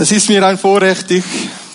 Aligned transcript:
Es 0.00 0.10
ist 0.12 0.30
mir 0.30 0.42
ein 0.46 0.56
Vorrecht, 0.56 1.10
dich, 1.10 1.24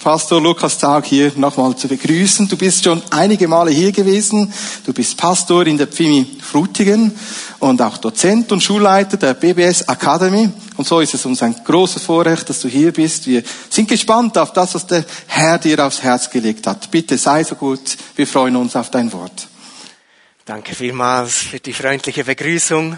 Pastor 0.04 0.42
Lukas 0.42 0.80
Tag, 0.80 1.06
hier 1.06 1.32
nochmal 1.36 1.76
zu 1.76 1.88
begrüßen. 1.88 2.48
Du 2.48 2.58
bist 2.58 2.84
schon 2.84 3.04
einige 3.12 3.48
Male 3.48 3.70
hier 3.70 3.92
gewesen. 3.92 4.52
Du 4.84 4.94
bist 4.94 5.16
Pastor 5.16 5.68
in 5.68 5.78
der 5.78 5.86
Pfimi 5.86 6.26
Frutigen 6.42 7.14
und 7.60 7.80
auch 7.84 7.98
Dozent 7.98 8.52
und 8.52 8.64
Schulleiter 8.64 9.18
der 9.18 9.36
BBS 9.36 9.84
Academy. 9.84 10.50
Und 10.76 10.88
so 10.88 11.02
ist 11.02 11.14
es 11.14 11.24
uns 11.28 11.44
ein 11.44 11.56
großes 11.64 12.02
Vorrecht, 12.02 12.50
dass 12.50 12.62
du 12.62 12.68
hier 12.68 12.92
bist. 12.92 13.28
Wir 13.28 13.44
sind 13.70 13.88
gespannt 13.88 14.40
auf 14.40 14.54
das, 14.54 14.74
was 14.74 14.88
der 14.88 15.06
Herr 15.28 15.60
dir 15.60 15.86
aufs 15.86 16.02
Herz 16.02 16.28
gelegt 16.28 16.66
hat. 16.66 16.90
Bitte 16.90 17.20
sei 17.20 17.44
so 17.44 17.54
gut. 17.54 17.96
Wir 18.16 18.26
freuen 18.26 18.56
uns 18.56 18.76
auf 18.76 18.90
dein 18.90 19.14
Wort. 19.14 19.48
Danke 20.46 20.74
vielmals 20.74 21.36
für 21.36 21.60
die 21.60 21.74
freundliche 21.74 22.24
Begrüßung. 22.24 22.98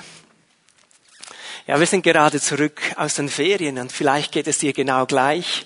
Ja, 1.68 1.78
wir 1.82 1.86
sind 1.86 2.04
gerade 2.04 2.40
zurück 2.40 2.80
aus 2.96 3.16
den 3.16 3.28
Ferien 3.28 3.78
und 3.78 3.92
vielleicht 3.92 4.32
geht 4.32 4.48
es 4.48 4.60
dir 4.60 4.72
genau 4.72 5.06
gleich. 5.06 5.66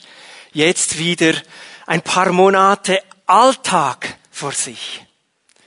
Jetzt 0.52 0.98
wieder 0.98 1.34
ein 1.86 2.02
paar 2.02 2.32
Monate 2.32 3.04
Alltag 3.28 4.18
vor 4.32 4.52
sich. 4.52 5.06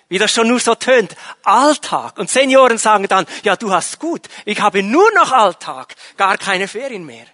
Wie 0.08 0.18
das 0.18 0.32
schon 0.32 0.48
nur 0.48 0.58
so 0.58 0.74
tönt. 0.74 1.14
Alltag. 1.44 2.18
Und 2.18 2.30
Senioren 2.30 2.78
sagen 2.78 3.06
dann, 3.06 3.26
ja, 3.44 3.54
du 3.54 3.72
hast 3.72 4.00
gut. 4.00 4.28
Ich 4.44 4.60
habe 4.60 4.82
nur 4.82 5.08
noch 5.14 5.30
Alltag. 5.30 5.94
Gar 6.16 6.36
keine 6.36 6.66
Ferien 6.66 7.06
mehr. 7.06 7.26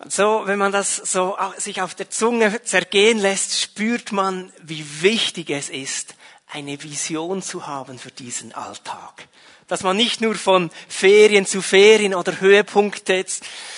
Und 0.00 0.12
so, 0.12 0.42
wenn 0.44 0.58
man 0.58 0.70
das 0.70 0.96
so 0.96 1.34
sich 1.56 1.80
auf 1.80 1.94
der 1.94 2.10
Zunge 2.10 2.62
zergehen 2.62 3.18
lässt, 3.18 3.58
spürt 3.58 4.12
man, 4.12 4.52
wie 4.62 4.84
wichtig 5.00 5.48
es 5.48 5.70
ist, 5.70 6.14
eine 6.52 6.82
Vision 6.82 7.40
zu 7.40 7.66
haben 7.66 7.98
für 7.98 8.10
diesen 8.10 8.52
Alltag 8.52 9.29
dass 9.70 9.84
man 9.84 9.96
nicht 9.96 10.20
nur 10.20 10.34
von 10.34 10.68
Ferien 10.88 11.46
zu 11.46 11.62
Ferien 11.62 12.12
oder 12.12 12.40
Höhepunkte 12.40 13.24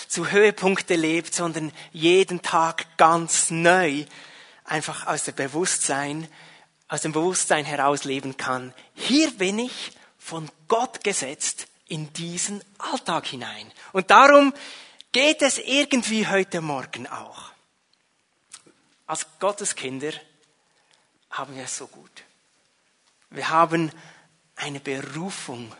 zu 0.08 0.30
Höhepunkte 0.30 0.94
lebt, 0.94 1.34
sondern 1.34 1.70
jeden 1.92 2.40
Tag 2.40 2.96
ganz 2.96 3.50
neu 3.50 4.06
einfach 4.64 5.06
aus 5.06 5.24
dem 5.24 5.34
Bewusstsein, 5.34 6.28
aus 6.88 7.02
dem 7.02 7.12
Bewusstsein 7.12 7.66
heraus 7.66 8.04
leben 8.04 8.38
kann. 8.38 8.72
Hier 8.94 9.30
bin 9.32 9.58
ich 9.58 9.92
von 10.16 10.48
Gott 10.66 11.04
gesetzt 11.04 11.66
in 11.88 12.10
diesen 12.14 12.64
Alltag 12.78 13.26
hinein. 13.26 13.70
Und 13.92 14.10
darum 14.10 14.54
geht 15.12 15.42
es 15.42 15.58
irgendwie 15.58 16.26
heute 16.26 16.62
Morgen 16.62 17.06
auch. 17.06 17.50
Als 19.06 19.26
Gotteskinder 19.40 20.12
haben 21.28 21.54
wir 21.54 21.64
es 21.64 21.76
so 21.76 21.86
gut. 21.86 22.24
Wir 23.28 23.50
haben 23.50 23.92
eine 24.56 24.80
Berufung 24.80 25.70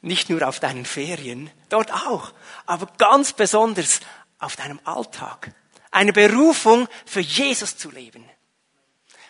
nicht 0.00 0.30
nur 0.30 0.46
auf 0.46 0.60
deinen 0.60 0.84
Ferien, 0.84 1.50
dort 1.68 1.92
auch, 1.92 2.32
aber 2.66 2.86
ganz 2.98 3.32
besonders 3.32 4.00
auf 4.38 4.56
deinem 4.56 4.80
Alltag. 4.84 5.52
Eine 5.90 6.12
Berufung 6.12 6.88
für 7.06 7.20
Jesus 7.20 7.76
zu 7.76 7.90
leben. 7.90 8.24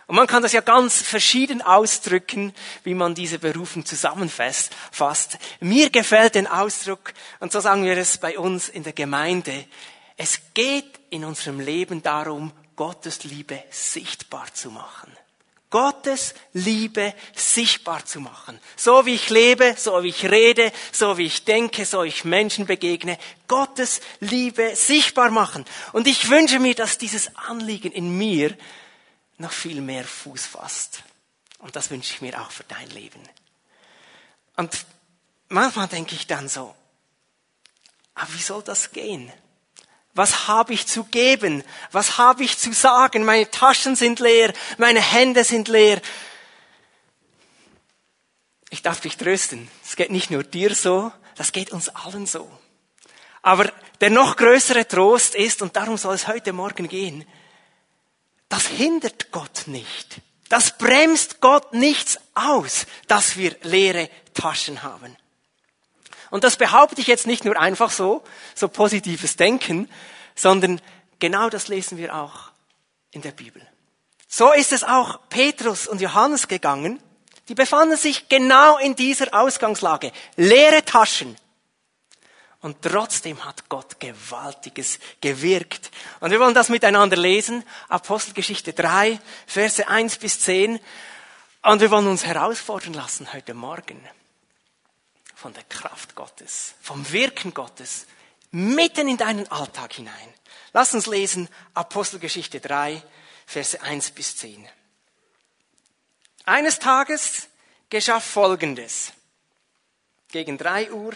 Und 0.08 0.16
man 0.16 0.26
kann 0.26 0.42
das 0.42 0.52
ja 0.52 0.62
ganz 0.62 1.02
verschieden 1.02 1.60
ausdrücken, 1.60 2.54
wie 2.82 2.94
man 2.94 3.14
diese 3.14 3.38
Berufung 3.38 3.84
zusammenfasst. 3.84 4.72
Mir 5.60 5.90
gefällt 5.90 6.34
den 6.34 6.46
Ausdruck, 6.46 7.12
und 7.40 7.52
so 7.52 7.60
sagen 7.60 7.84
wir 7.84 7.96
es 7.96 8.16
bei 8.16 8.38
uns 8.38 8.70
in 8.70 8.84
der 8.84 8.94
Gemeinde, 8.94 9.66
es 10.16 10.40
geht 10.54 10.98
in 11.10 11.26
unserem 11.26 11.60
Leben 11.60 12.02
darum, 12.02 12.52
Gottes 12.74 13.24
Liebe 13.24 13.62
sichtbar 13.70 14.46
zu 14.54 14.70
machen. 14.70 15.14
Gottes 15.70 16.34
Liebe 16.54 17.14
sichtbar 17.34 18.04
zu 18.06 18.20
machen. 18.20 18.58
So 18.76 19.04
wie 19.04 19.14
ich 19.14 19.28
lebe, 19.28 19.74
so 19.76 20.02
wie 20.02 20.08
ich 20.08 20.24
rede, 20.24 20.72
so 20.92 21.18
wie 21.18 21.26
ich 21.26 21.44
denke, 21.44 21.84
so 21.84 22.04
wie 22.04 22.08
ich 22.08 22.24
Menschen 22.24 22.66
begegne. 22.66 23.18
Gottes 23.48 24.00
Liebe 24.20 24.74
sichtbar 24.74 25.30
machen. 25.30 25.64
Und 25.92 26.06
ich 26.06 26.30
wünsche 26.30 26.58
mir, 26.58 26.74
dass 26.74 26.96
dieses 26.96 27.36
Anliegen 27.36 27.92
in 27.92 28.16
mir 28.16 28.56
noch 29.36 29.52
viel 29.52 29.80
mehr 29.80 30.04
Fuß 30.04 30.46
fasst. 30.46 31.02
Und 31.58 31.76
das 31.76 31.90
wünsche 31.90 32.14
ich 32.14 32.22
mir 32.22 32.40
auch 32.40 32.50
für 32.50 32.64
dein 32.64 32.88
Leben. 32.90 33.20
Und 34.56 34.86
manchmal 35.48 35.88
denke 35.88 36.14
ich 36.14 36.26
dann 36.26 36.48
so, 36.48 36.74
aber 38.14 38.34
wie 38.34 38.42
soll 38.42 38.62
das 38.62 38.92
gehen? 38.92 39.32
Was 40.18 40.48
habe 40.48 40.74
ich 40.74 40.88
zu 40.88 41.04
geben? 41.04 41.62
Was 41.92 42.18
habe 42.18 42.42
ich 42.42 42.58
zu 42.58 42.72
sagen? 42.72 43.24
Meine 43.24 43.48
Taschen 43.52 43.94
sind 43.94 44.18
leer, 44.18 44.52
meine 44.76 45.00
Hände 45.00 45.44
sind 45.44 45.68
leer. 45.68 46.02
Ich 48.68 48.82
darf 48.82 49.00
dich 49.00 49.16
trösten. 49.16 49.70
Es 49.84 49.94
geht 49.94 50.10
nicht 50.10 50.32
nur 50.32 50.42
dir 50.42 50.74
so, 50.74 51.12
das 51.36 51.52
geht 51.52 51.70
uns 51.70 51.88
allen 51.90 52.26
so. 52.26 52.50
Aber 53.42 53.70
der 54.00 54.10
noch 54.10 54.34
größere 54.36 54.88
Trost 54.88 55.36
ist, 55.36 55.62
und 55.62 55.76
darum 55.76 55.96
soll 55.96 56.16
es 56.16 56.26
heute 56.26 56.52
Morgen 56.52 56.88
gehen, 56.88 57.24
das 58.48 58.66
hindert 58.66 59.30
Gott 59.30 59.68
nicht. 59.68 60.20
Das 60.48 60.76
bremst 60.76 61.40
Gott 61.40 61.74
nichts 61.74 62.18
aus, 62.34 62.88
dass 63.06 63.36
wir 63.36 63.54
leere 63.62 64.10
Taschen 64.34 64.82
haben. 64.82 65.16
Und 66.30 66.44
das 66.44 66.56
behaupte 66.56 67.00
ich 67.00 67.06
jetzt 67.06 67.26
nicht 67.26 67.44
nur 67.44 67.58
einfach 67.58 67.90
so, 67.90 68.22
so 68.54 68.68
positives 68.68 69.36
Denken, 69.36 69.88
sondern 70.34 70.80
genau 71.18 71.48
das 71.48 71.68
lesen 71.68 71.98
wir 71.98 72.14
auch 72.14 72.50
in 73.10 73.22
der 73.22 73.32
Bibel. 73.32 73.66
So 74.28 74.52
ist 74.52 74.72
es 74.72 74.84
auch 74.84 75.20
Petrus 75.30 75.86
und 75.86 76.00
Johannes 76.00 76.48
gegangen. 76.48 77.00
Die 77.48 77.54
befanden 77.54 77.96
sich 77.96 78.28
genau 78.28 78.76
in 78.76 78.94
dieser 78.94 79.32
Ausgangslage. 79.32 80.12
Leere 80.36 80.84
Taschen. 80.84 81.36
Und 82.60 82.82
trotzdem 82.82 83.42
hat 83.44 83.68
Gott 83.68 84.00
Gewaltiges 84.00 84.98
gewirkt. 85.20 85.90
Und 86.20 86.30
wir 86.30 86.40
wollen 86.40 86.54
das 86.54 86.68
miteinander 86.68 87.16
lesen. 87.16 87.64
Apostelgeschichte 87.88 88.74
3, 88.74 89.18
Verse 89.46 89.88
1 89.88 90.18
bis 90.18 90.40
10. 90.40 90.78
Und 91.62 91.80
wir 91.80 91.90
wollen 91.90 92.08
uns 92.08 92.26
herausfordern 92.26 92.92
lassen 92.92 93.32
heute 93.32 93.54
Morgen 93.54 93.98
von 95.38 95.54
der 95.54 95.62
Kraft 95.62 96.16
Gottes, 96.16 96.74
vom 96.80 97.12
Wirken 97.12 97.54
Gottes, 97.54 98.06
mitten 98.50 99.06
in 99.06 99.16
deinen 99.18 99.46
Alltag 99.52 99.92
hinein. 99.92 100.34
Lass 100.72 100.94
uns 100.94 101.06
lesen 101.06 101.48
Apostelgeschichte 101.74 102.58
3, 102.58 103.00
Verse 103.46 103.80
1 103.80 104.10
bis 104.10 104.36
10. 104.36 104.68
Eines 106.44 106.80
Tages 106.80 107.46
geschah 107.88 108.18
Folgendes. 108.18 109.12
Gegen 110.32 110.58
drei 110.58 110.90
Uhr, 110.90 111.14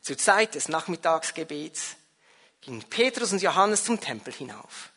zur 0.00 0.16
Zeit 0.16 0.54
des 0.54 0.68
Nachmittagsgebets, 0.68 1.96
gingen 2.62 2.82
Petrus 2.84 3.32
und 3.32 3.42
Johannes 3.42 3.84
zum 3.84 4.00
Tempel 4.00 4.32
hinauf. 4.32 4.92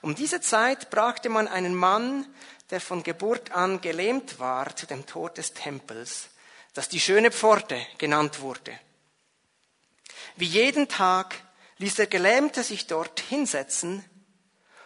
Um 0.00 0.14
diese 0.14 0.40
Zeit 0.40 0.90
brachte 0.90 1.28
man 1.28 1.48
einen 1.48 1.74
Mann, 1.74 2.32
der 2.70 2.80
von 2.80 3.02
Geburt 3.02 3.50
an 3.50 3.80
gelähmt 3.80 4.38
war, 4.38 4.76
zu 4.76 4.86
dem 4.86 5.06
Tor 5.06 5.30
des 5.30 5.54
Tempels, 5.54 6.30
das 6.74 6.88
die 6.88 7.00
schöne 7.00 7.30
Pforte 7.30 7.80
genannt 7.98 8.40
wurde. 8.40 8.78
Wie 10.36 10.46
jeden 10.46 10.88
Tag 10.88 11.42
ließ 11.78 11.96
der 11.96 12.06
Gelähmte 12.06 12.62
sich 12.62 12.86
dort 12.86 13.20
hinsetzen, 13.20 14.04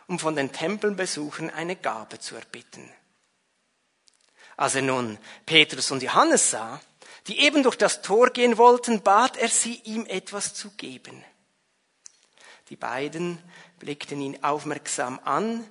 um 0.06 0.18
von 0.18 0.36
den 0.36 0.52
Tempelbesuchern 0.52 1.50
eine 1.50 1.76
Gabe 1.76 2.18
zu 2.18 2.34
erbitten. 2.34 2.90
Als 4.56 4.74
er 4.74 4.82
nun 4.82 5.18
Petrus 5.46 5.90
und 5.90 6.02
Johannes 6.02 6.50
sah, 6.50 6.80
die 7.26 7.40
eben 7.40 7.62
durch 7.62 7.76
das 7.76 8.02
Tor 8.02 8.30
gehen 8.30 8.58
wollten, 8.58 9.02
bat 9.02 9.36
er 9.36 9.48
sie, 9.48 9.80
ihm 9.84 10.06
etwas 10.06 10.54
zu 10.54 10.70
geben. 10.72 11.24
Die 12.68 12.76
beiden 12.76 13.42
blickten 13.78 14.20
ihn 14.20 14.42
aufmerksam 14.42 15.20
an 15.24 15.68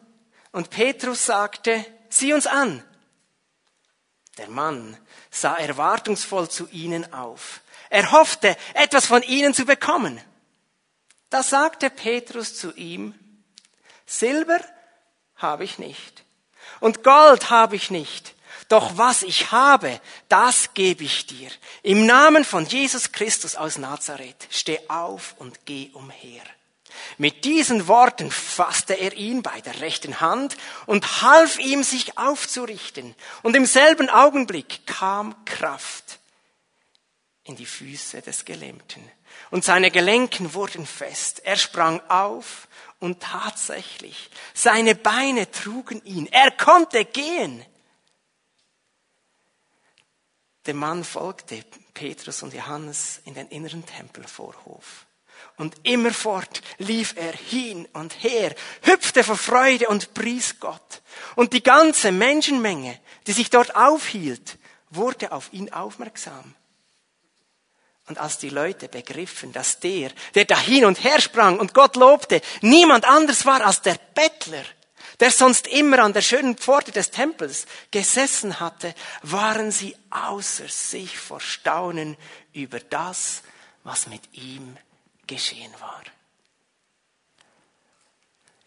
und 0.52 0.70
Petrus 0.70 1.26
sagte, 1.26 1.86
sieh 2.10 2.34
uns 2.34 2.48
an. 2.48 2.84
Der 4.38 4.50
Mann 4.50 4.98
sah 5.30 5.56
erwartungsvoll 5.56 6.50
zu 6.50 6.68
ihnen 6.70 7.14
auf. 7.14 7.62
Er 7.90 8.12
hoffte, 8.12 8.58
etwas 8.74 9.06
von 9.06 9.22
ihnen 9.24 9.54
zu 9.54 9.66
bekommen. 9.66 10.20
Da 11.30 11.44
sagte 11.44 11.90
Petrus 11.90 12.56
zu 12.56 12.74
ihm, 12.76 13.14
Silber 14.06 14.60
habe 15.36 15.64
ich 15.64 15.80
nicht 15.80 16.24
und 16.80 17.04
Gold 17.04 17.50
habe 17.50 17.76
ich 17.76 17.92
nicht, 17.92 18.36
doch 18.70 18.98
was 18.98 19.24
ich 19.24 19.52
habe, 19.52 20.00
das 20.30 20.74
gebe 20.74 21.04
ich 21.04 21.28
dir. 21.28 21.50
Im 21.82 22.06
Namen 22.06 22.44
von 22.44 22.66
Jesus 22.66 23.12
Christus 23.12 23.56
aus 23.56 23.78
Nazareth, 23.78 24.48
steh 24.50 24.80
auf 24.88 25.36
und 25.38 25.66
geh 25.66 25.92
umher. 25.94 26.44
Mit 27.18 27.46
diesen 27.46 27.88
Worten 27.88 28.32
fasste 28.32 28.94
er 28.94 29.14
ihn 29.14 29.44
bei 29.44 29.62
der 29.62 29.82
rechten 29.82 30.22
Hand 30.22 30.58
und 30.86 31.22
half 31.22 31.60
ihm, 31.60 31.84
sich 31.84 32.18
aufzurichten. 32.18 33.16
Und 33.42 33.56
im 33.56 33.66
selben 33.66 34.10
Augenblick 34.10 34.86
kam 34.88 35.36
Kraft 35.46 36.20
in 37.44 37.56
die 37.56 37.66
Füße 37.66 38.22
des 38.22 38.46
Gelähmten. 38.46 39.04
Und 39.52 39.64
seine 39.64 39.92
Gelenken 39.92 40.54
wurden 40.54 40.86
fest. 40.86 41.42
Er 41.44 41.58
sprang 41.58 42.02
auf 42.10 42.68
und 43.00 43.22
tatsächlich, 43.22 44.30
seine 44.54 44.96
Beine 44.96 45.52
trugen 45.52 46.04
ihn. 46.06 46.28
Er 46.28 46.52
konnte 46.52 47.06
gehen. 47.06 47.66
Der 50.66 50.74
Mann 50.74 51.04
folgte 51.04 51.64
Petrus 51.94 52.42
und 52.42 52.54
Johannes 52.54 53.22
in 53.26 53.34
den 53.34 53.50
inneren 53.50 53.86
Tempelvorhof. 53.86 55.06
Und 55.58 55.76
immerfort 55.84 56.62
lief 56.80 57.14
er 57.16 57.34
hin 57.34 57.88
und 57.94 58.24
her, 58.24 58.56
hüpfte 58.82 59.24
vor 59.24 59.38
Freude 59.38 59.88
und 59.88 60.14
pries 60.14 60.60
Gott. 60.60 61.02
Und 61.36 61.54
die 61.54 61.64
ganze 61.64 62.12
Menschenmenge, 62.12 63.00
die 63.28 63.34
sich 63.34 63.50
dort 63.50 63.76
aufhielt, 63.76 64.58
wurde 64.90 65.32
auf 65.32 65.54
ihn 65.54 65.72
aufmerksam. 65.72 66.56
Und 68.08 68.18
als 68.18 68.38
die 68.38 68.50
Leute 68.50 68.90
begriffen, 68.90 69.54
dass 69.54 69.80
der, 69.80 70.12
der 70.36 70.46
da 70.46 70.60
hin 70.60 70.86
und 70.86 71.04
her 71.04 71.22
sprang 71.22 71.60
und 71.60 71.74
Gott 71.74 71.96
lobte, 71.96 72.42
niemand 72.62 73.06
anders 73.06 73.46
war 73.46 73.66
als 73.66 73.82
der 73.82 73.98
Bettler, 74.14 74.64
der 75.20 75.32
sonst 75.32 75.68
immer 75.68 76.00
an 76.00 76.12
der 76.12 76.22
schönen 76.22 76.58
Pforte 76.58 76.92
des 76.92 77.12
Tempels 77.12 77.66
gesessen 77.92 78.60
hatte, 78.60 78.94
waren 79.22 79.72
sie 79.72 79.96
außer 80.10 80.68
sich 80.68 81.18
vor 81.18 81.40
Staunen 81.40 82.18
über 82.52 82.80
das, 82.80 83.44
was 83.84 84.08
mit 84.08 84.22
ihm 84.34 84.78
geschehen 85.34 85.74
war. 85.80 86.02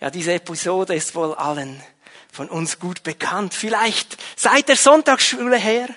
Ja, 0.00 0.10
diese 0.10 0.34
Episode 0.34 0.94
ist 0.94 1.14
wohl 1.14 1.34
allen 1.34 1.82
von 2.30 2.48
uns 2.48 2.78
gut 2.78 3.02
bekannt. 3.02 3.54
Vielleicht 3.54 4.18
seit 4.36 4.68
der 4.68 4.76
Sonntagsschule 4.76 5.56
her. 5.56 5.88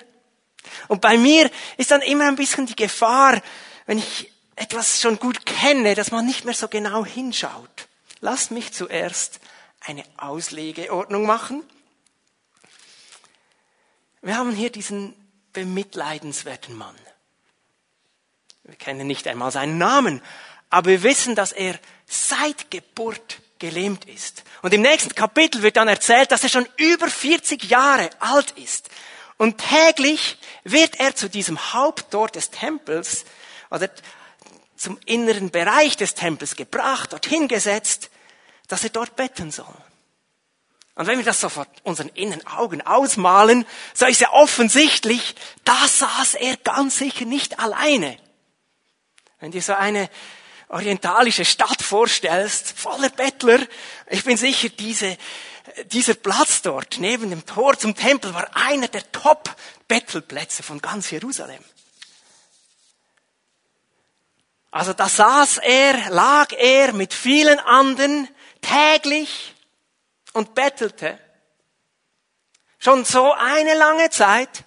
Und 0.88 1.00
bei 1.00 1.18
mir 1.18 1.50
ist 1.76 1.90
dann 1.90 2.00
immer 2.02 2.26
ein 2.28 2.36
bisschen 2.36 2.66
die 2.66 2.76
Gefahr, 2.76 3.42
wenn 3.86 3.98
ich 3.98 4.32
etwas 4.56 5.00
schon 5.00 5.18
gut 5.18 5.44
kenne, 5.44 5.94
dass 5.94 6.10
man 6.10 6.26
nicht 6.26 6.44
mehr 6.44 6.54
so 6.54 6.68
genau 6.68 7.04
hinschaut. 7.04 7.88
Lasst 8.20 8.50
mich 8.50 8.72
zuerst 8.72 9.40
eine 9.80 10.04
Auslegeordnung 10.16 11.26
machen. 11.26 11.62
Wir 14.22 14.36
haben 14.36 14.52
hier 14.52 14.70
diesen 14.70 15.14
bemitleidenswerten 15.52 16.76
Mann. 16.76 16.96
Wir 18.64 18.76
kennen 18.76 19.06
nicht 19.06 19.26
einmal 19.26 19.50
seinen 19.50 19.78
Namen, 19.78 20.22
aber 20.70 20.90
wir 20.90 21.02
wissen, 21.02 21.34
dass 21.34 21.52
er 21.52 21.78
seit 22.06 22.70
Geburt 22.70 23.40
gelähmt 23.58 24.06
ist. 24.06 24.44
Und 24.62 24.72
im 24.72 24.82
nächsten 24.82 25.14
Kapitel 25.14 25.62
wird 25.62 25.76
dann 25.76 25.88
erzählt, 25.88 26.32
dass 26.32 26.42
er 26.42 26.48
schon 26.48 26.66
über 26.76 27.08
40 27.08 27.64
Jahre 27.64 28.10
alt 28.20 28.52
ist. 28.52 28.88
Und 29.36 29.58
täglich 29.58 30.38
wird 30.64 30.98
er 30.98 31.14
zu 31.14 31.28
diesem 31.28 31.72
Haupttor 31.72 32.28
des 32.28 32.50
Tempels 32.50 33.24
oder 33.70 33.88
zum 34.76 34.98
inneren 35.04 35.50
Bereich 35.50 35.96
des 35.96 36.14
Tempels 36.14 36.56
gebracht, 36.56 37.12
dorthin 37.12 37.48
gesetzt, 37.48 38.10
dass 38.68 38.84
er 38.84 38.90
dort 38.90 39.16
betten 39.16 39.50
soll. 39.50 39.66
Und 40.94 41.06
wenn 41.06 41.18
wir 41.18 41.24
das 41.24 41.40
so 41.40 41.48
vor 41.48 41.66
unseren 41.82 42.08
inneren 42.10 42.46
Augen 42.46 42.82
ausmalen, 42.82 43.66
so 43.94 44.06
ist 44.06 44.20
ja 44.20 44.32
offensichtlich, 44.32 45.34
da 45.64 45.86
saß 45.86 46.34
er 46.34 46.56
ganz 46.58 46.98
sicher 46.98 47.24
nicht 47.24 47.58
alleine. 47.58 48.18
Wenn 49.38 49.52
dir 49.52 49.62
so 49.62 49.72
eine 49.72 50.10
orientalische 50.70 51.44
Stadt 51.44 51.82
vorstellst, 51.82 52.78
voller 52.78 53.10
Bettler, 53.10 53.58
ich 54.08 54.24
bin 54.24 54.36
sicher, 54.36 54.68
diese, 54.68 55.18
dieser 55.86 56.14
Platz 56.14 56.62
dort 56.62 56.98
neben 56.98 57.30
dem 57.30 57.44
Tor 57.44 57.76
zum 57.78 57.94
Tempel 57.94 58.32
war 58.32 58.48
einer 58.56 58.88
der 58.88 59.10
Top-Bettelplätze 59.12 60.62
von 60.62 60.80
ganz 60.80 61.10
Jerusalem. 61.10 61.62
Also 64.70 64.92
da 64.92 65.08
saß 65.08 65.58
er, 65.58 66.10
lag 66.10 66.52
er 66.52 66.92
mit 66.92 67.12
vielen 67.12 67.58
anderen 67.58 68.28
täglich 68.60 69.54
und 70.32 70.54
bettelte. 70.54 71.18
Schon 72.78 73.04
so 73.04 73.32
eine 73.32 73.74
lange 73.74 74.10
Zeit, 74.10 74.64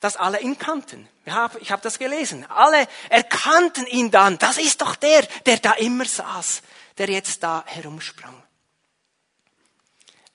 dass 0.00 0.16
alle 0.16 0.40
ihn 0.40 0.58
kannten. 0.58 1.08
Ich 1.24 1.32
habe, 1.32 1.58
ich 1.60 1.70
habe 1.70 1.82
das 1.82 1.98
gelesen. 1.98 2.44
Alle 2.50 2.88
erkannten 3.08 3.86
ihn 3.86 4.10
dann. 4.10 4.38
Das 4.38 4.58
ist 4.58 4.80
doch 4.80 4.96
der, 4.96 5.22
der 5.46 5.58
da 5.58 5.72
immer 5.72 6.04
saß, 6.04 6.62
der 6.98 7.10
jetzt 7.10 7.42
da 7.42 7.62
herumsprang. 7.66 8.42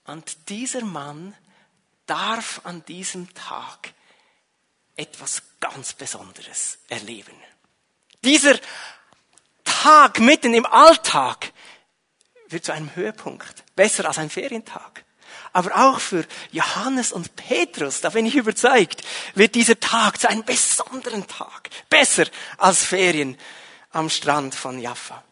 Und 0.05 0.49
dieser 0.49 0.85
Mann 0.85 1.35
darf 2.05 2.61
an 2.63 2.85
diesem 2.85 3.33
Tag 3.33 3.93
etwas 4.95 5.43
ganz 5.59 5.93
Besonderes 5.93 6.79
erleben. 6.87 7.35
Dieser 8.23 8.57
Tag 9.65 10.19
mitten 10.19 10.53
im 10.53 10.65
Alltag 10.65 11.51
wird 12.47 12.63
zu 12.63 12.71
einem 12.71 12.95
Höhepunkt. 12.95 13.63
Besser 13.75 14.05
als 14.05 14.17
ein 14.17 14.29
Ferientag. 14.29 15.03
Aber 15.53 15.75
auch 15.75 15.99
für 15.99 16.25
Johannes 16.51 17.11
und 17.11 17.35
Petrus, 17.35 18.01
da 18.01 18.09
bin 18.09 18.25
ich 18.25 18.35
überzeugt, 18.35 19.03
wird 19.35 19.55
dieser 19.55 19.79
Tag 19.79 20.19
zu 20.19 20.29
einem 20.29 20.43
besonderen 20.43 21.27
Tag. 21.27 21.69
Besser 21.89 22.25
als 22.57 22.83
Ferien 22.83 23.37
am 23.91 24.09
Strand 24.09 24.55
von 24.55 24.79
Jaffa. 24.79 25.23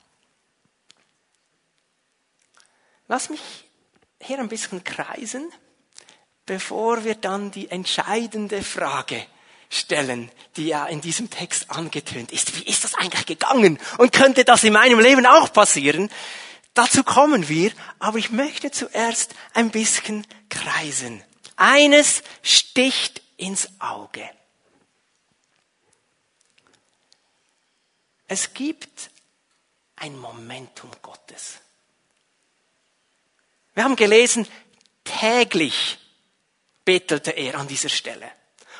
Lass 3.07 3.29
mich 3.29 3.41
hier 4.19 4.39
ein 4.39 4.49
bisschen 4.49 4.83
kreisen, 4.83 5.51
bevor 6.45 7.03
wir 7.03 7.15
dann 7.15 7.51
die 7.51 7.69
entscheidende 7.69 8.63
Frage 8.63 9.25
stellen, 9.69 10.31
die 10.57 10.67
ja 10.67 10.85
in 10.85 11.01
diesem 11.01 11.29
Text 11.29 11.69
angetönt 11.69 12.31
ist. 12.31 12.55
Wie 12.55 12.63
ist 12.69 12.83
das 12.83 12.95
eigentlich 12.95 13.25
gegangen? 13.25 13.79
Und 13.97 14.11
könnte 14.11 14.45
das 14.45 14.63
in 14.63 14.73
meinem 14.73 14.99
Leben 14.99 15.25
auch 15.25 15.51
passieren? 15.51 16.09
Dazu 16.75 17.03
kommen 17.03 17.47
wir, 17.47 17.71
aber 17.99 18.17
ich 18.19 18.31
möchte 18.31 18.69
zuerst 18.69 19.33
ein 19.53 19.71
bisschen 19.71 20.27
kreisen. 20.49 21.23
Eines 21.55 22.21
sticht 22.43 23.21
ins 23.37 23.69
Auge. 23.79 24.29
Es 28.27 28.53
gibt 28.53 29.09
ein 29.95 30.19
Momentum 30.19 30.91
Gottes. 31.01 31.59
Wir 33.73 33.85
haben 33.85 33.95
gelesen, 33.95 34.47
täglich 35.05 35.97
betelte 36.83 37.31
er 37.31 37.57
an 37.57 37.67
dieser 37.67 37.89
Stelle. 37.89 38.29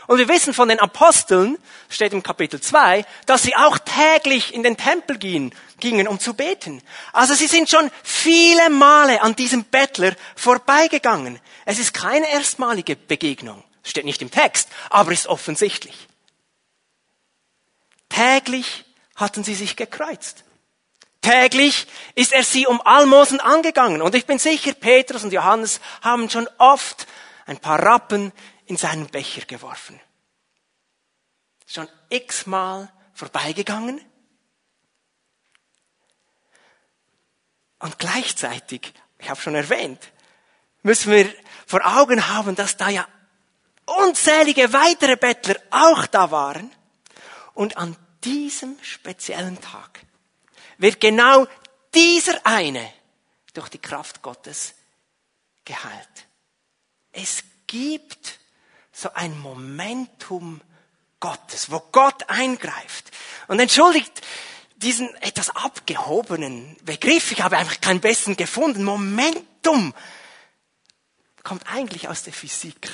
Und 0.07 0.17
wir 0.17 0.27
wissen 0.27 0.53
von 0.53 0.69
den 0.69 0.79
Aposteln, 0.79 1.57
steht 1.89 2.13
im 2.13 2.23
Kapitel 2.23 2.61
2, 2.61 3.05
dass 3.25 3.43
sie 3.43 3.55
auch 3.55 3.77
täglich 3.79 4.53
in 4.53 4.63
den 4.63 4.77
Tempel 4.77 5.17
gingen, 5.17 5.53
gingen, 5.79 6.07
um 6.07 6.19
zu 6.19 6.33
beten. 6.33 6.81
Also 7.13 7.33
sie 7.33 7.47
sind 7.47 7.69
schon 7.69 7.89
viele 8.03 8.69
Male 8.69 9.21
an 9.21 9.35
diesem 9.35 9.63
Bettler 9.63 10.15
vorbeigegangen. 10.35 11.39
Es 11.65 11.79
ist 11.79 11.93
keine 11.93 12.29
erstmalige 12.31 12.95
Begegnung. 12.95 13.63
Steht 13.83 14.05
nicht 14.05 14.21
im 14.21 14.31
Text, 14.31 14.69
aber 14.89 15.11
ist 15.11 15.27
offensichtlich. 15.27 16.07
Täglich 18.09 18.85
hatten 19.15 19.43
sie 19.43 19.55
sich 19.55 19.75
gekreuzt. 19.75 20.43
Täglich 21.21 21.87
ist 22.13 22.33
er 22.33 22.43
sie 22.43 22.67
um 22.67 22.81
Almosen 22.81 23.39
angegangen. 23.39 24.01
Und 24.01 24.13
ich 24.13 24.25
bin 24.25 24.37
sicher, 24.37 24.73
Petrus 24.73 25.23
und 25.23 25.33
Johannes 25.33 25.81
haben 26.01 26.29
schon 26.29 26.47
oft 26.59 27.07
ein 27.45 27.57
paar 27.57 27.81
Rappen 27.81 28.31
in 28.67 28.77
seinen 28.77 29.07
Becher 29.07 29.41
geworfen. 29.45 29.99
Schon 31.67 31.87
x-mal 32.09 32.91
vorbeigegangen. 33.13 34.01
Und 37.85 37.99
gleichzeitig, 37.99 38.95
ich 39.19 39.29
habe 39.29 39.39
schon 39.39 39.53
erwähnt, 39.53 40.11
müssen 40.81 41.11
wir 41.11 41.31
vor 41.67 41.85
Augen 41.85 42.29
haben, 42.29 42.55
dass 42.55 42.77
da 42.77 42.89
ja 42.89 43.07
unzählige 43.85 44.73
weitere 44.73 45.15
Bettler 45.17 45.57
auch 45.69 46.07
da 46.07 46.31
waren. 46.31 46.71
Und 47.53 47.77
an 47.77 47.95
diesem 48.23 48.75
speziellen 48.81 49.61
Tag 49.61 49.99
wird 50.79 50.99
genau 50.99 51.45
dieser 51.93 52.43
eine 52.43 52.91
durch 53.53 53.69
die 53.69 53.77
Kraft 53.77 54.23
Gottes 54.23 54.73
geheilt. 55.63 56.25
Es 57.11 57.43
gibt 57.67 58.39
so 58.91 59.13
ein 59.13 59.37
Momentum 59.37 60.59
Gottes, 61.19 61.69
wo 61.69 61.81
Gott 61.91 62.27
eingreift. 62.31 63.11
Und 63.47 63.59
entschuldigt 63.59 64.23
diesen 64.75 65.13
etwas 65.21 65.49
abgehobenen 65.49 66.77
Begriff, 66.83 67.31
ich 67.31 67.41
habe 67.41 67.57
einfach 67.57 67.79
keinen 67.81 68.01
besseren 68.01 68.35
gefunden. 68.35 68.83
Momentum 68.83 69.93
kommt 71.43 71.63
eigentlich 71.71 72.07
aus 72.07 72.23
der 72.23 72.33
Physik 72.33 72.91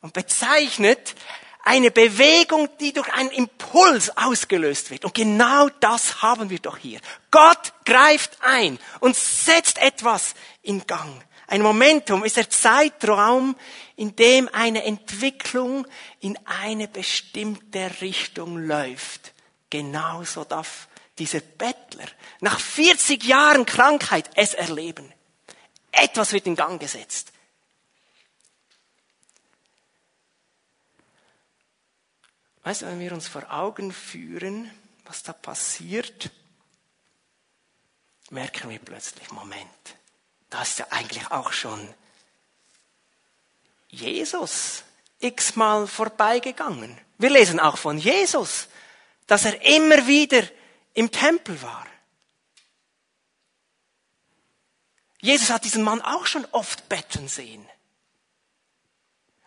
und 0.00 0.12
bezeichnet 0.12 1.14
eine 1.64 1.90
Bewegung, 1.90 2.68
die 2.80 2.92
durch 2.92 3.12
einen 3.12 3.30
Impuls 3.30 4.16
ausgelöst 4.16 4.90
wird. 4.90 5.04
Und 5.04 5.14
genau 5.14 5.68
das 5.80 6.22
haben 6.22 6.50
wir 6.50 6.60
doch 6.60 6.78
hier. 6.78 7.00
Gott 7.30 7.72
greift 7.84 8.38
ein 8.40 8.78
und 9.00 9.16
setzt 9.16 9.78
etwas 9.78 10.34
in 10.62 10.86
Gang. 10.86 11.22
Ein 11.46 11.62
Momentum 11.62 12.24
ist 12.24 12.36
der 12.36 12.50
Zeitraum, 12.50 13.56
in 13.96 14.14
dem 14.16 14.48
eine 14.52 14.84
Entwicklung 14.84 15.86
in 16.20 16.38
eine 16.44 16.88
bestimmte 16.88 17.90
Richtung 18.00 18.58
läuft. 18.58 19.32
Genauso 19.70 20.44
darf 20.44 20.88
dieser 21.18 21.40
Bettler 21.40 22.06
nach 22.40 22.60
40 22.60 23.24
Jahren 23.24 23.66
Krankheit 23.66 24.30
es 24.34 24.54
erleben. 24.54 25.12
Etwas 25.90 26.32
wird 26.32 26.46
in 26.46 26.56
Gang 26.56 26.80
gesetzt. 26.80 27.32
Weißt 32.62 32.82
du, 32.82 32.86
wenn 32.86 33.00
wir 33.00 33.12
uns 33.12 33.28
vor 33.28 33.50
Augen 33.50 33.92
führen, 33.92 34.70
was 35.06 35.22
da 35.22 35.32
passiert, 35.32 36.30
merken 38.30 38.68
wir 38.68 38.78
plötzlich, 38.78 39.30
Moment, 39.30 39.96
da 40.50 40.62
ist 40.62 40.78
ja 40.78 40.86
eigentlich 40.90 41.30
auch 41.30 41.52
schon 41.52 41.94
Jesus 43.88 44.84
x-mal 45.20 45.86
vorbeigegangen. 45.86 46.98
Wir 47.16 47.30
lesen 47.30 47.58
auch 47.58 47.78
von 47.78 47.98
Jesus, 47.98 48.68
dass 49.28 49.44
er 49.44 49.62
immer 49.62 50.08
wieder 50.08 50.42
im 50.94 51.12
Tempel 51.12 51.62
war. 51.62 51.86
Jesus 55.20 55.50
hat 55.50 55.64
diesen 55.64 55.82
Mann 55.84 56.00
auch 56.00 56.26
schon 56.26 56.44
oft 56.46 56.88
betten 56.88 57.28
sehen. 57.28 57.68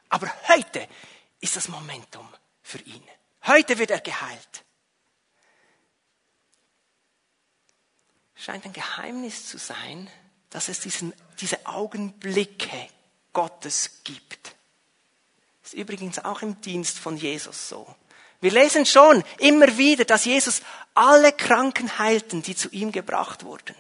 Aber 0.08 0.32
heute 0.50 0.88
ist 1.40 1.56
das 1.56 1.68
Momentum 1.68 2.28
für 2.62 2.80
ihn. 2.80 3.04
Heute 3.48 3.78
wird 3.80 3.92
er 3.92 4.02
geheilt. 4.02 4.64
Scheint 8.36 8.66
ein 8.66 8.74
Geheimnis 8.74 9.48
zu 9.48 9.58
sein, 9.58 10.10
dass 10.50 10.68
es 10.68 10.82
diesen, 10.82 11.14
diese 11.40 11.66
Augenblicke 11.66 12.90
Gottes 13.34 14.04
gibt. 14.04 14.56
Ist 15.64 15.74
übrigens 15.74 16.20
auch 16.20 16.42
im 16.42 16.60
Dienst 16.62 17.00
von 17.00 17.18
Jesus 17.18 17.70
so. 17.70 17.96
Wir 18.42 18.52
lesen 18.52 18.86
schon 18.86 19.24
immer 19.38 19.78
wieder, 19.78 20.04
dass 20.04 20.26
Jesus 20.26 20.62
alle 20.94 21.32
Kranken 21.32 22.00
heilten, 22.00 22.42
die 22.42 22.56
zu 22.56 22.70
ihm 22.70 22.92
gebracht 22.92 23.46
wurden. 23.46 23.76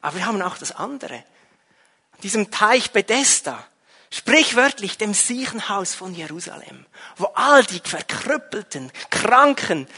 Aber 0.00 0.16
wir 0.16 0.26
haben 0.26 0.42
auch 0.42 0.58
das 0.58 0.72
andere. 0.72 1.14
An 1.14 2.20
diesem 2.22 2.50
Teich 2.50 2.92
Bethesda, 2.92 3.66
sprichwörtlich 4.10 4.98
dem 4.98 5.14
Siechenhaus 5.14 5.94
von 5.94 6.14
Jerusalem, 6.14 6.86
wo 7.16 7.24
all 7.34 7.64
die 7.64 7.80
verkrüppelten, 7.80 8.92
kranken, 9.10 9.88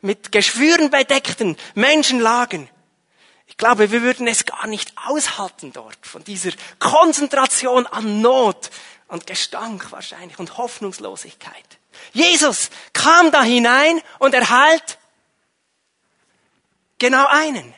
mit 0.00 0.32
Geschwüren 0.32 0.90
bedeckten 0.90 1.58
Menschen 1.74 2.20
lagen. 2.20 2.70
Ich 3.46 3.58
glaube, 3.58 3.92
wir 3.92 4.00
würden 4.00 4.26
es 4.26 4.46
gar 4.46 4.66
nicht 4.66 4.92
aushalten 4.96 5.74
dort, 5.74 6.06
von 6.06 6.24
dieser 6.24 6.52
Konzentration 6.78 7.86
an 7.86 8.22
Not 8.22 8.70
und 9.08 9.26
Gestank 9.26 9.92
wahrscheinlich 9.92 10.38
und 10.38 10.56
Hoffnungslosigkeit. 10.56 11.79
Jesus 12.12 12.70
kam 12.92 13.30
da 13.30 13.42
hinein 13.42 14.00
und 14.18 14.34
er 14.34 14.48
heilt 14.48 14.98
genau 16.98 17.26
einen. 17.26 17.74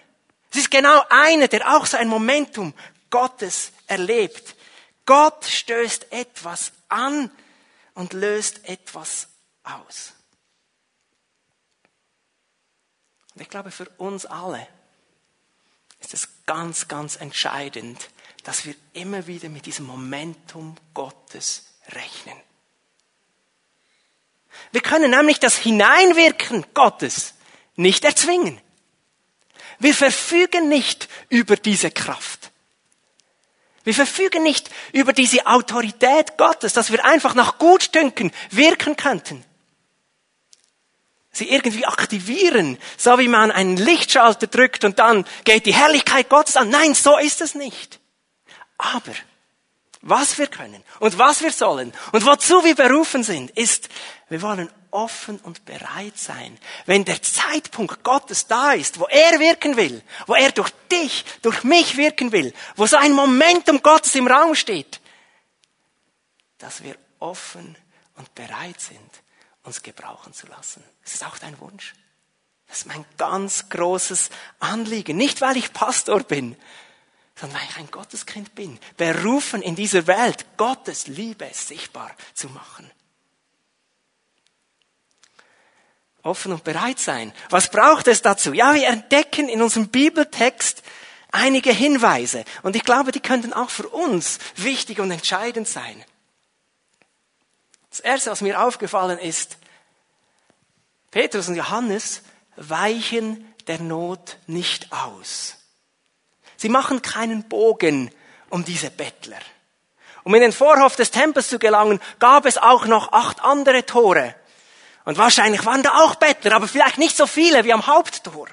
Es 0.50 0.58
ist 0.58 0.70
genau 0.70 1.02
einer, 1.08 1.48
der 1.48 1.76
auch 1.76 1.86
so 1.86 1.96
ein 1.96 2.08
Momentum 2.08 2.74
Gottes 3.10 3.72
erlebt. 3.86 4.54
Gott 5.06 5.44
stößt 5.44 6.12
etwas 6.12 6.72
an 6.88 7.30
und 7.94 8.12
löst 8.12 8.68
etwas 8.68 9.28
aus. 9.64 10.12
Und 13.34 13.40
ich 13.40 13.48
glaube, 13.48 13.70
für 13.70 13.88
uns 13.96 14.26
alle 14.26 14.66
ist 16.00 16.14
es 16.14 16.28
ganz, 16.46 16.88
ganz 16.88 17.16
entscheidend, 17.16 18.10
dass 18.44 18.66
wir 18.66 18.74
immer 18.92 19.26
wieder 19.26 19.48
mit 19.48 19.66
diesem 19.66 19.86
Momentum 19.86 20.76
Gottes 20.94 21.64
rechnen. 21.88 22.36
Wir 24.72 24.80
können 24.80 25.10
nämlich 25.10 25.40
das 25.40 25.56
Hineinwirken 25.56 26.64
Gottes 26.74 27.34
nicht 27.76 28.04
erzwingen. 28.04 28.60
Wir 29.78 29.94
verfügen 29.94 30.68
nicht 30.68 31.08
über 31.28 31.56
diese 31.56 31.90
Kraft. 31.90 32.50
Wir 33.84 33.94
verfügen 33.94 34.42
nicht 34.44 34.70
über 34.92 35.12
diese 35.12 35.46
Autorität 35.46 36.38
Gottes, 36.38 36.72
dass 36.72 36.92
wir 36.92 37.04
einfach 37.04 37.34
nach 37.34 37.58
Gutdünken 37.58 38.30
wirken 38.50 38.96
könnten. 38.96 39.44
Sie 41.32 41.50
irgendwie 41.50 41.86
aktivieren, 41.86 42.78
so 42.96 43.18
wie 43.18 43.28
man 43.28 43.50
einen 43.50 43.76
Lichtschalter 43.76 44.46
drückt 44.46 44.84
und 44.84 44.98
dann 44.98 45.24
geht 45.44 45.66
die 45.66 45.74
Herrlichkeit 45.74 46.28
Gottes 46.28 46.56
an. 46.56 46.68
Nein, 46.68 46.94
so 46.94 47.18
ist 47.18 47.40
es 47.40 47.54
nicht. 47.54 48.00
Aber 48.76 49.12
was 50.02 50.36
wir 50.36 50.48
können 50.48 50.82
und 50.98 51.16
was 51.18 51.42
wir 51.42 51.52
sollen 51.52 51.92
und 52.12 52.26
wozu 52.26 52.64
wir 52.64 52.74
berufen 52.74 53.22
sind, 53.22 53.50
ist, 53.52 53.88
wir 54.28 54.42
wollen 54.42 54.70
offen 54.90 55.38
und 55.40 55.64
bereit 55.64 56.18
sein, 56.18 56.58
wenn 56.86 57.04
der 57.04 57.22
Zeitpunkt 57.22 58.02
Gottes 58.02 58.46
da 58.46 58.72
ist, 58.72 58.98
wo 58.98 59.06
er 59.06 59.38
wirken 59.38 59.76
will, 59.76 60.02
wo 60.26 60.34
er 60.34 60.50
durch 60.52 60.70
dich, 60.90 61.24
durch 61.42 61.64
mich 61.64 61.96
wirken 61.96 62.32
will, 62.32 62.52
wo 62.76 62.86
so 62.86 62.96
ein 62.96 63.12
Momentum 63.12 63.82
Gottes 63.82 64.14
im 64.14 64.26
Raum 64.26 64.54
steht, 64.54 65.00
dass 66.58 66.82
wir 66.82 66.96
offen 67.20 67.76
und 68.16 68.34
bereit 68.34 68.80
sind, 68.80 69.10
uns 69.62 69.82
gebrauchen 69.82 70.34
zu 70.34 70.46
lassen. 70.48 70.82
Das 71.02 71.14
ist 71.14 71.24
auch 71.24 71.38
dein 71.38 71.58
Wunsch. 71.60 71.94
Das 72.66 72.78
ist 72.78 72.86
mein 72.86 73.04
ganz 73.18 73.68
großes 73.68 74.30
Anliegen. 74.58 75.16
Nicht, 75.16 75.40
weil 75.40 75.56
ich 75.56 75.72
Pastor 75.72 76.22
bin, 76.22 76.56
sondern 77.34 77.58
weil 77.58 77.68
ich 77.68 77.76
ein 77.76 77.90
Gotteskind 77.90 78.54
bin. 78.54 78.78
Berufen 78.96 79.62
in 79.62 79.74
dieser 79.74 80.06
Welt, 80.06 80.44
Gottes 80.56 81.06
Liebe 81.06 81.48
sichtbar 81.52 82.10
zu 82.34 82.48
machen. 82.48 82.90
offen 86.22 86.52
und 86.52 86.64
bereit 86.64 86.98
sein. 86.98 87.32
Was 87.50 87.70
braucht 87.70 88.08
es 88.08 88.22
dazu? 88.22 88.52
Ja, 88.52 88.74
wir 88.74 88.88
entdecken 88.88 89.48
in 89.48 89.62
unserem 89.62 89.88
Bibeltext 89.88 90.82
einige 91.30 91.72
Hinweise. 91.72 92.44
Und 92.62 92.76
ich 92.76 92.84
glaube, 92.84 93.12
die 93.12 93.20
könnten 93.20 93.52
auch 93.52 93.70
für 93.70 93.88
uns 93.88 94.38
wichtig 94.56 95.00
und 95.00 95.10
entscheidend 95.10 95.68
sein. 95.68 96.04
Das 97.90 98.00
Erste, 98.00 98.30
was 98.30 98.40
mir 98.40 98.62
aufgefallen 98.62 99.18
ist, 99.18 99.58
Petrus 101.10 101.48
und 101.48 101.56
Johannes 101.56 102.22
weichen 102.56 103.52
der 103.66 103.80
Not 103.80 104.38
nicht 104.46 104.92
aus. 104.92 105.56
Sie 106.62 106.68
machen 106.68 107.02
keinen 107.02 107.48
Bogen 107.48 108.08
um 108.48 108.64
diese 108.64 108.92
Bettler. 108.92 109.40
Um 110.22 110.32
in 110.32 110.42
den 110.42 110.52
Vorhof 110.52 110.94
des 110.94 111.10
Tempels 111.10 111.48
zu 111.48 111.58
gelangen, 111.58 112.00
gab 112.20 112.46
es 112.46 112.56
auch 112.56 112.86
noch 112.86 113.10
acht 113.10 113.42
andere 113.42 113.84
Tore. 113.84 114.36
Und 115.04 115.18
wahrscheinlich 115.18 115.66
waren 115.66 115.82
da 115.82 116.04
auch 116.04 116.14
Bettler, 116.14 116.54
aber 116.54 116.68
vielleicht 116.68 116.98
nicht 116.98 117.16
so 117.16 117.26
viele 117.26 117.64
wie 117.64 117.72
am 117.72 117.88
Haupttor. 117.88 118.46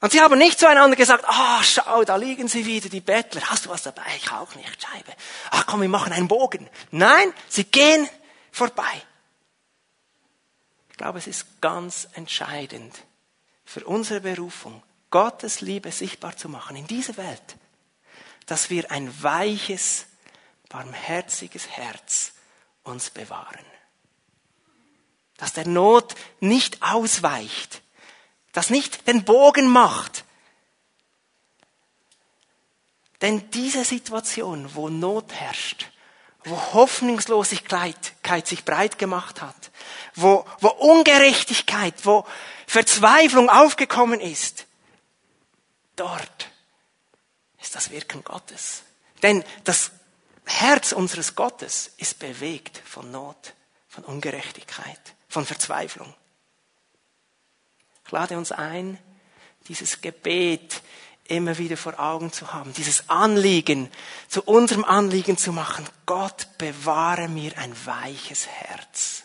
Und 0.00 0.12
sie 0.12 0.20
haben 0.20 0.38
nicht 0.38 0.60
zueinander 0.60 0.94
gesagt, 0.94 1.24
ah, 1.26 1.58
oh, 1.58 1.62
schau, 1.64 2.04
da 2.04 2.14
liegen 2.14 2.46
sie 2.46 2.64
wieder, 2.64 2.88
die 2.88 3.00
Bettler. 3.00 3.42
Hast 3.50 3.66
du 3.66 3.70
was 3.70 3.82
dabei? 3.82 4.04
Ich 4.16 4.30
auch 4.30 4.54
nicht, 4.54 4.80
Scheibe. 4.80 5.12
Ach 5.50 5.66
komm, 5.66 5.80
wir 5.80 5.88
machen 5.88 6.12
einen 6.12 6.28
Bogen. 6.28 6.70
Nein, 6.92 7.34
sie 7.48 7.64
gehen 7.64 8.08
vorbei. 8.52 9.02
Ich 10.90 10.96
glaube, 10.96 11.18
es 11.18 11.26
ist 11.26 11.60
ganz 11.60 12.06
entscheidend 12.14 12.94
für 13.64 13.84
unsere 13.84 14.20
Berufung, 14.20 14.80
Gottes 15.10 15.60
Liebe 15.60 15.90
sichtbar 15.92 16.36
zu 16.36 16.48
machen 16.48 16.76
in 16.76 16.86
dieser 16.86 17.16
Welt, 17.16 17.56
dass 18.46 18.70
wir 18.70 18.90
ein 18.90 19.22
weiches, 19.22 20.06
barmherziges 20.68 21.68
Herz 21.68 22.32
uns 22.84 23.10
bewahren 23.10 23.64
dass 25.40 25.54
der 25.54 25.66
Not 25.66 26.14
nicht 26.40 26.82
ausweicht, 26.82 27.80
dass 28.52 28.68
nicht 28.68 29.08
den 29.08 29.24
Bogen 29.24 29.68
macht. 29.68 30.24
Denn 33.22 33.50
diese 33.50 33.84
Situation, 33.86 34.74
wo 34.74 34.90
Not 34.90 35.32
herrscht, 35.32 35.86
wo 36.44 36.56
Hoffnungslosigkeit 36.74 37.96
sich 38.44 38.66
breit 38.66 38.98
gemacht 38.98 39.40
hat, 39.40 39.70
wo, 40.14 40.44
wo 40.60 40.68
Ungerechtigkeit, 40.68 41.94
wo 42.04 42.26
Verzweiflung 42.66 43.48
aufgekommen 43.48 44.20
ist, 44.20 44.66
dort 46.00 46.50
ist 47.60 47.74
das 47.74 47.90
Wirken 47.90 48.24
Gottes. 48.24 48.82
Denn 49.22 49.44
das 49.64 49.92
Herz 50.44 50.92
unseres 50.92 51.34
Gottes 51.34 51.92
ist 51.98 52.18
bewegt 52.18 52.80
von 52.84 53.10
Not, 53.10 53.54
von 53.88 54.04
Ungerechtigkeit 54.04 55.14
von 55.30 55.46
Verzweiflung. 55.46 56.12
Ich 58.04 58.10
lade 58.10 58.36
uns 58.36 58.52
ein, 58.52 58.98
dieses 59.68 60.00
Gebet 60.00 60.82
immer 61.28 61.56
wieder 61.56 61.76
vor 61.76 62.00
Augen 62.00 62.32
zu 62.32 62.52
haben, 62.52 62.74
dieses 62.74 63.08
Anliegen 63.08 63.88
zu 64.28 64.42
unserem 64.42 64.84
Anliegen 64.84 65.38
zu 65.38 65.52
machen. 65.52 65.88
Gott, 66.04 66.48
bewahre 66.58 67.28
mir 67.28 67.56
ein 67.56 67.72
weiches 67.86 68.48
Herz. 68.48 69.22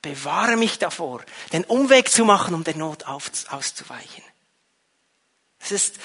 Bewahre 0.00 0.56
mich 0.56 0.78
davor, 0.78 1.22
den 1.52 1.64
Umweg 1.64 2.08
zu 2.08 2.24
machen, 2.24 2.54
um 2.54 2.62
der 2.62 2.76
Not 2.76 3.06
auszuweichen. 3.06 4.22
Das 5.60 5.70
ist, 5.72 5.96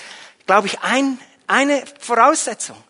glaube 0.45 0.67
ich, 0.67 0.79
ein, 0.81 1.19
eine 1.47 1.83
Voraussetzung. 1.99 2.81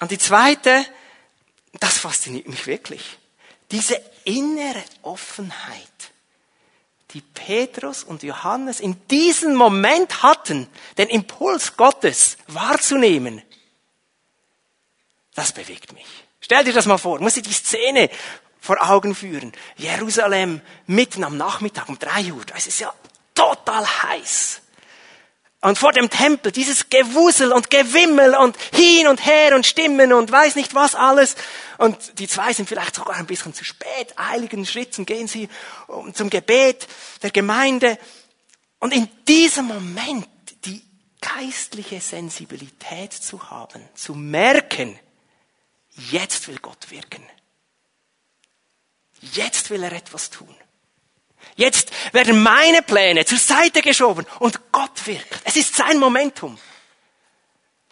Und 0.00 0.10
die 0.10 0.18
zweite, 0.18 0.84
das 1.74 1.98
fasziniert 1.98 2.48
mich 2.48 2.66
wirklich. 2.66 3.18
Diese 3.70 4.00
innere 4.24 4.82
Offenheit, 5.02 5.82
die 7.10 7.20
Petrus 7.20 8.04
und 8.04 8.22
Johannes 8.22 8.80
in 8.80 9.06
diesem 9.08 9.54
Moment 9.54 10.22
hatten, 10.22 10.68
den 10.96 11.08
Impuls 11.08 11.76
Gottes 11.76 12.36
wahrzunehmen, 12.46 13.42
das 15.34 15.52
bewegt 15.52 15.92
mich. 15.92 16.06
Stell 16.40 16.64
dir 16.64 16.72
das 16.72 16.86
mal 16.86 16.98
vor, 16.98 17.20
muss 17.20 17.36
ich 17.36 17.42
die 17.42 17.52
Szene 17.52 18.10
vor 18.60 18.90
Augen 18.90 19.14
führen. 19.14 19.52
Jerusalem, 19.76 20.60
mitten 20.86 21.24
am 21.24 21.36
Nachmittag 21.36 21.88
um 21.88 21.98
drei 21.98 22.32
Uhr, 22.32 22.44
das 22.44 22.66
ist 22.66 22.80
ja 22.80 22.92
total 23.38 23.86
heiß. 23.86 24.60
Und 25.60 25.76
vor 25.76 25.92
dem 25.92 26.08
Tempel 26.08 26.52
dieses 26.52 26.88
Gewusel 26.88 27.52
und 27.52 27.70
Gewimmel 27.70 28.34
und 28.36 28.56
hin 28.72 29.08
und 29.08 29.24
her 29.24 29.56
und 29.56 29.66
Stimmen 29.66 30.12
und 30.12 30.30
weiß 30.30 30.54
nicht 30.54 30.74
was 30.74 30.94
alles. 30.94 31.34
Und 31.78 32.20
die 32.20 32.28
zwei 32.28 32.52
sind 32.52 32.68
vielleicht 32.68 32.94
sogar 32.94 33.16
ein 33.16 33.26
bisschen 33.26 33.54
zu 33.54 33.64
spät. 33.64 34.14
Eiligen 34.16 34.64
Schritten 34.66 35.04
gehen 35.04 35.26
sie 35.26 35.48
zum 36.14 36.30
Gebet 36.30 36.86
der 37.22 37.30
Gemeinde. 37.30 37.98
Und 38.78 38.92
in 38.92 39.08
diesem 39.26 39.64
Moment 39.64 40.28
die 40.64 40.80
geistliche 41.20 42.00
Sensibilität 42.00 43.12
zu 43.12 43.50
haben, 43.50 43.82
zu 43.94 44.14
merken, 44.14 44.96
jetzt 46.10 46.46
will 46.46 46.58
Gott 46.60 46.90
wirken. 46.90 47.24
Jetzt 49.20 49.70
will 49.70 49.82
er 49.82 49.92
etwas 49.92 50.30
tun. 50.30 50.54
Jetzt 51.58 51.90
werden 52.12 52.40
meine 52.40 52.82
Pläne 52.82 53.24
zur 53.24 53.38
Seite 53.38 53.82
geschoben 53.82 54.24
und 54.38 54.70
Gott 54.70 55.08
wirkt. 55.08 55.40
Es 55.42 55.56
ist 55.56 55.74
sein 55.74 55.98
Momentum. 55.98 56.56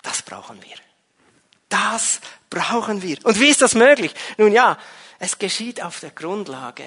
Das 0.03 0.23
brauchen 0.23 0.63
wir. 0.63 0.77
Das 1.69 2.21
brauchen 2.49 3.03
wir. 3.03 3.19
Und 3.25 3.41
wie 3.41 3.49
ist 3.49 3.63
das 3.63 3.75
möglich? 3.75 4.15
Nun 4.37 4.53
ja, 4.53 4.79
es 5.19 5.41
geschieht 5.41 5.83
auf 5.83 5.99
der 5.99 6.11
Grundlage, 6.11 6.85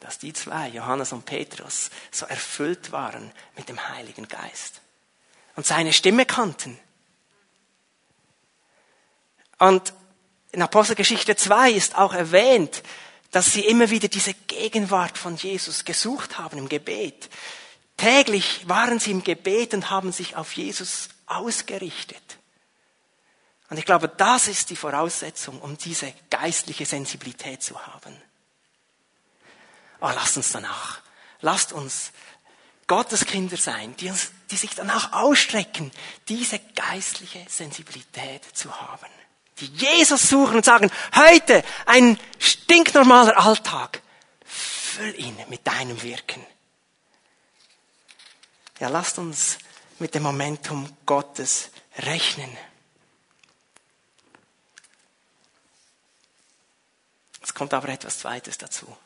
dass 0.00 0.18
die 0.18 0.32
zwei, 0.32 0.68
Johannes 0.68 1.12
und 1.12 1.26
Petrus, 1.26 1.90
so 2.10 2.24
erfüllt 2.24 2.90
waren 2.90 3.30
mit 3.56 3.68
dem 3.68 3.90
Heiligen 3.90 4.26
Geist 4.26 4.80
und 5.54 5.66
seine 5.66 5.92
Stimme 5.92 6.24
kannten. 6.24 6.80
Und 9.58 9.92
in 10.52 10.62
Apostelgeschichte 10.62 11.36
2 11.36 11.72
ist 11.72 11.98
auch 11.98 12.14
erwähnt, 12.14 12.82
dass 13.34 13.46
sie 13.46 13.66
immer 13.66 13.90
wieder 13.90 14.06
diese 14.06 14.32
Gegenwart 14.32 15.18
von 15.18 15.34
Jesus 15.34 15.84
gesucht 15.84 16.38
haben 16.38 16.56
im 16.56 16.68
Gebet. 16.68 17.28
Täglich 17.96 18.68
waren 18.68 19.00
sie 19.00 19.10
im 19.10 19.24
Gebet 19.24 19.74
und 19.74 19.90
haben 19.90 20.12
sich 20.12 20.36
auf 20.36 20.52
Jesus 20.52 21.08
ausgerichtet. 21.26 22.22
Und 23.70 23.78
ich 23.78 23.86
glaube, 23.86 24.06
das 24.08 24.46
ist 24.46 24.70
die 24.70 24.76
Voraussetzung, 24.76 25.60
um 25.60 25.76
diese 25.76 26.14
geistliche 26.30 26.86
Sensibilität 26.86 27.60
zu 27.60 27.84
haben. 27.84 28.14
Oh, 30.00 30.12
lasst 30.14 30.36
uns 30.36 30.52
danach, 30.52 31.00
lasst 31.40 31.72
uns 31.72 32.12
Gottes 32.86 33.26
Kinder 33.26 33.56
sein, 33.56 33.96
die, 33.96 34.10
uns, 34.10 34.30
die 34.52 34.56
sich 34.56 34.76
danach 34.76 35.12
ausstrecken, 35.12 35.90
diese 36.28 36.60
geistliche 36.76 37.44
Sensibilität 37.48 38.44
zu 38.56 38.80
haben 38.80 39.10
die 39.60 39.66
Jesus 39.66 40.28
suchen 40.28 40.56
und 40.56 40.64
sagen, 40.64 40.90
heute 41.14 41.62
ein 41.86 42.18
stinknormaler 42.38 43.38
Alltag, 43.38 44.02
füll 44.44 45.18
ihn 45.18 45.36
mit 45.48 45.66
deinem 45.66 46.00
Wirken. 46.02 46.44
Ja, 48.80 48.88
lasst 48.88 49.18
uns 49.18 49.58
mit 49.98 50.14
dem 50.14 50.24
Momentum 50.24 50.96
Gottes 51.06 51.70
rechnen. 51.98 52.50
Es 57.40 57.54
kommt 57.54 57.74
aber 57.74 57.88
etwas 57.88 58.18
Zweites 58.18 58.58
dazu. 58.58 58.96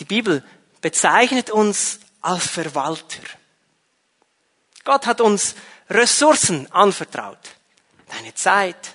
Die 0.00 0.04
Bibel 0.04 0.44
bezeichnet 0.80 1.50
uns 1.50 2.00
als 2.20 2.48
Verwalter. 2.48 3.22
Gott 4.84 5.06
hat 5.06 5.20
uns 5.20 5.54
Ressourcen 5.88 6.70
anvertraut 6.72 7.57
deine 8.08 8.34
Zeit, 8.34 8.94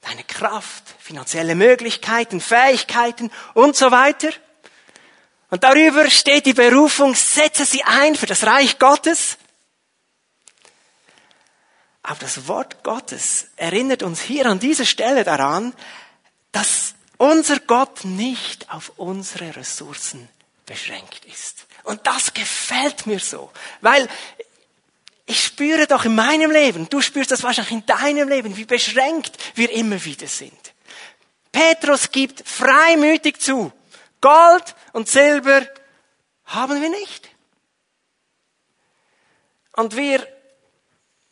deine 0.00 0.24
Kraft, 0.24 0.82
finanzielle 0.98 1.54
Möglichkeiten, 1.54 2.40
Fähigkeiten 2.40 3.30
und 3.54 3.76
so 3.76 3.90
weiter. 3.90 4.30
Und 5.50 5.64
darüber 5.64 6.08
steht 6.08 6.46
die 6.46 6.54
Berufung, 6.54 7.14
setze 7.14 7.64
sie 7.64 7.82
ein 7.82 8.14
für 8.14 8.26
das 8.26 8.44
Reich 8.44 8.78
Gottes. 8.78 9.36
Aber 12.02 12.18
das 12.20 12.46
Wort 12.48 12.82
Gottes 12.82 13.48
erinnert 13.56 14.02
uns 14.02 14.20
hier 14.20 14.46
an 14.46 14.58
dieser 14.58 14.86
Stelle 14.86 15.24
daran, 15.24 15.74
dass 16.52 16.94
unser 17.18 17.58
Gott 17.60 18.04
nicht 18.04 18.70
auf 18.70 18.92
unsere 18.96 19.54
Ressourcen 19.56 20.28
beschränkt 20.66 21.24
ist. 21.26 21.66
Und 21.84 22.06
das 22.06 22.32
gefällt 22.32 23.06
mir 23.06 23.18
so, 23.18 23.50
weil 23.80 24.08
ich 25.30 25.44
spüre 25.44 25.86
doch 25.86 26.04
in 26.04 26.16
meinem 26.16 26.50
Leben, 26.50 26.88
du 26.90 27.00
spürst 27.00 27.30
das 27.30 27.44
wahrscheinlich 27.44 27.72
in 27.72 27.86
deinem 27.86 28.28
Leben, 28.28 28.56
wie 28.56 28.64
beschränkt 28.64 29.38
wir 29.54 29.70
immer 29.70 30.04
wieder 30.04 30.26
sind. 30.26 30.74
Petrus 31.52 32.10
gibt 32.10 32.46
freimütig 32.48 33.40
zu, 33.40 33.72
Gold 34.20 34.74
und 34.92 35.08
Silber 35.08 35.66
haben 36.46 36.82
wir 36.82 36.90
nicht. 36.90 37.28
Und 39.76 39.96
wir 39.96 40.26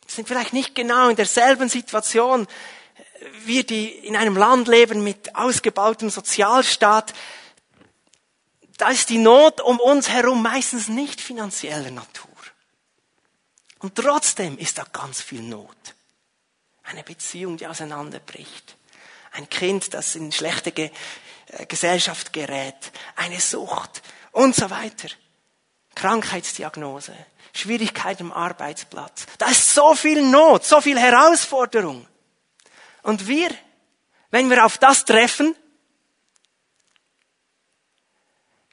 sind 0.07 0.29
vielleicht 0.29 0.53
nicht 0.53 0.75
genau 0.75 1.09
in 1.09 1.17
derselben 1.17 1.67
Situation, 1.67 2.47
wir, 3.43 3.65
die 3.65 3.89
in 3.89 4.15
einem 4.15 4.37
Land 4.37 4.69
leben 4.69 5.03
mit 5.03 5.35
ausgebautem 5.35 6.09
Sozialstaat. 6.09 7.13
Da 8.77 8.89
ist 8.89 9.09
die 9.09 9.17
Not 9.17 9.59
um 9.59 9.77
uns 9.81 10.07
herum 10.07 10.41
meistens 10.41 10.87
nicht 10.87 11.19
finanzieller 11.19 11.91
Natur. 11.91 12.28
Und 13.79 13.95
trotzdem 13.95 14.57
ist 14.57 14.77
da 14.77 14.85
ganz 14.91 15.21
viel 15.21 15.41
Not. 15.41 15.95
Eine 16.83 17.03
Beziehung, 17.03 17.57
die 17.57 17.67
auseinanderbricht. 17.67 18.75
Ein 19.31 19.49
Kind, 19.49 19.93
das 19.93 20.15
in 20.15 20.31
schlechte 20.31 20.71
Ge 20.71 20.91
äh, 21.47 21.65
Gesellschaft 21.65 22.33
gerät. 22.33 22.91
Eine 23.15 23.39
Sucht 23.39 24.01
und 24.31 24.55
so 24.55 24.69
weiter. 24.69 25.07
Krankheitsdiagnose. 25.95 27.13
Schwierigkeit 27.53 28.19
im 28.19 28.31
Arbeitsplatz. 28.31 29.25
Da 29.37 29.47
ist 29.47 29.73
so 29.73 29.95
viel 29.95 30.21
Not, 30.23 30.65
so 30.65 30.81
viel 30.81 30.99
Herausforderung. 30.99 32.07
Und 33.03 33.27
wir, 33.27 33.49
wenn 34.29 34.49
wir 34.49 34.65
auf 34.65 34.77
das 34.77 35.05
treffen, 35.05 35.55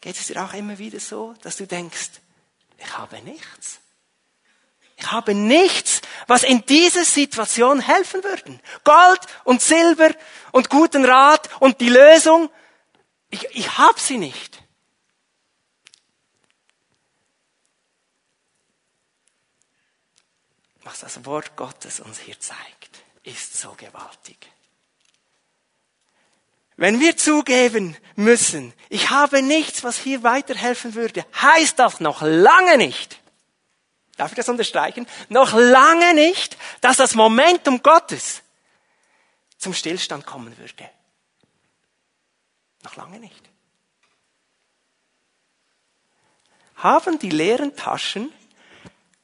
geht 0.01 0.17
es 0.17 0.27
dir 0.27 0.45
auch 0.45 0.53
immer 0.53 0.79
wieder 0.79 1.01
so, 1.01 1.35
dass 1.43 1.57
du 1.57 1.67
denkst, 1.67 2.11
ich 2.79 2.99
habe 2.99 3.21
nichts. 3.23 3.81
Ich 4.97 5.13
habe 5.13 5.35
nichts, 5.35 6.01
was 6.27 6.43
in 6.43 6.65
dieser 6.65 7.05
Situation 7.05 7.81
helfen 7.81 8.25
würde. 8.25 8.59
Gold 8.83 9.21
und 9.45 9.61
Silber 9.61 10.11
und 10.53 10.71
guten 10.71 11.05
Rat 11.05 11.51
und 11.61 11.81
die 11.81 11.91
Lösung, 11.91 12.51
ich, 13.29 13.47
ich 13.55 13.77
habe 13.77 14.01
sie 14.01 14.17
nicht. 14.17 14.63
Was 20.83 21.01
das 21.01 21.25
Wort 21.27 21.57
Gottes 21.57 22.01
uns 22.01 22.21
hier 22.21 22.39
zeigt, 22.41 23.03
ist 23.23 23.61
so 23.61 23.75
gewaltig. 23.77 24.39
Wenn 26.77 27.01
wir 27.01 27.17
zugeben 27.17 27.97
müssen, 28.15 28.73
ich 28.89 29.11
habe 29.11 29.43
nichts, 29.43 29.83
was 29.83 29.99
hier 29.99 30.23
weiterhelfen 30.23 30.95
würde, 30.95 31.27
heißt 31.41 31.79
das 31.79 32.01
noch 32.01 32.23
lange 32.23 32.77
nicht, 32.79 33.19
darf 34.17 34.33
ich 34.33 34.37
das 34.37 34.49
unterstreichen, 34.49 35.07
noch 35.29 35.53
lange 35.53 36.15
nicht, 36.15 36.57
dass 36.81 36.97
das 36.97 37.15
Momentum 37.15 37.83
Gottes 37.83 38.43
zum 39.59 39.75
Stillstand 39.75 40.27
kommen 40.27 40.57
würde. 40.59 40.91
Noch 42.83 42.97
lange 42.97 43.19
nicht. 43.19 43.51
Haben 46.77 47.19
die 47.19 47.31
leeren 47.31 47.75
Taschen 47.75 48.33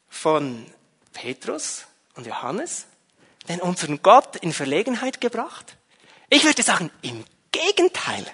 von 0.08 0.66
Petrus 1.12 1.86
und 2.14 2.26
Johannes 2.26 2.86
denn 3.48 3.60
unseren 3.60 4.02
Gott 4.02 4.36
in 4.36 4.52
Verlegenheit 4.52 5.20
gebracht? 5.20 5.76
Ich 6.30 6.44
würde 6.44 6.62
sagen, 6.62 6.90
im 7.02 7.24
Gegenteil. 7.50 8.24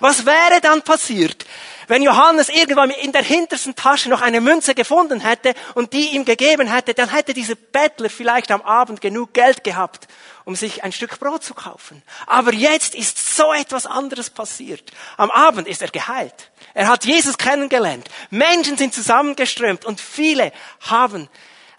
Was 0.00 0.26
wäre 0.26 0.60
dann 0.60 0.82
passiert, 0.82 1.46
wenn 1.88 2.02
Johannes 2.02 2.50
irgendwann 2.50 2.90
in 2.90 3.12
der 3.12 3.22
hintersten 3.22 3.74
Tasche 3.74 4.10
noch 4.10 4.20
eine 4.20 4.42
Münze 4.42 4.74
gefunden 4.74 5.20
hätte 5.20 5.54
und 5.74 5.94
die 5.94 6.10
ihm 6.14 6.26
gegeben 6.26 6.68
hätte, 6.68 6.92
dann 6.92 7.08
hätte 7.08 7.32
dieser 7.32 7.54
Bettler 7.54 8.10
vielleicht 8.10 8.50
am 8.50 8.60
Abend 8.60 9.00
genug 9.00 9.32
Geld 9.32 9.64
gehabt, 9.64 10.06
um 10.44 10.54
sich 10.54 10.84
ein 10.84 10.92
Stück 10.92 11.18
Brot 11.18 11.42
zu 11.42 11.54
kaufen. 11.54 12.02
Aber 12.26 12.52
jetzt 12.52 12.94
ist 12.94 13.34
so 13.36 13.54
etwas 13.54 13.86
anderes 13.86 14.28
passiert. 14.28 14.92
Am 15.16 15.30
Abend 15.30 15.66
ist 15.66 15.80
er 15.80 15.88
geheilt. 15.88 16.50
Er 16.74 16.88
hat 16.88 17.06
Jesus 17.06 17.38
kennengelernt. 17.38 18.08
Menschen 18.28 18.76
sind 18.76 18.92
zusammengeströmt 18.92 19.86
und 19.86 20.00
viele 20.00 20.52
haben 20.80 21.28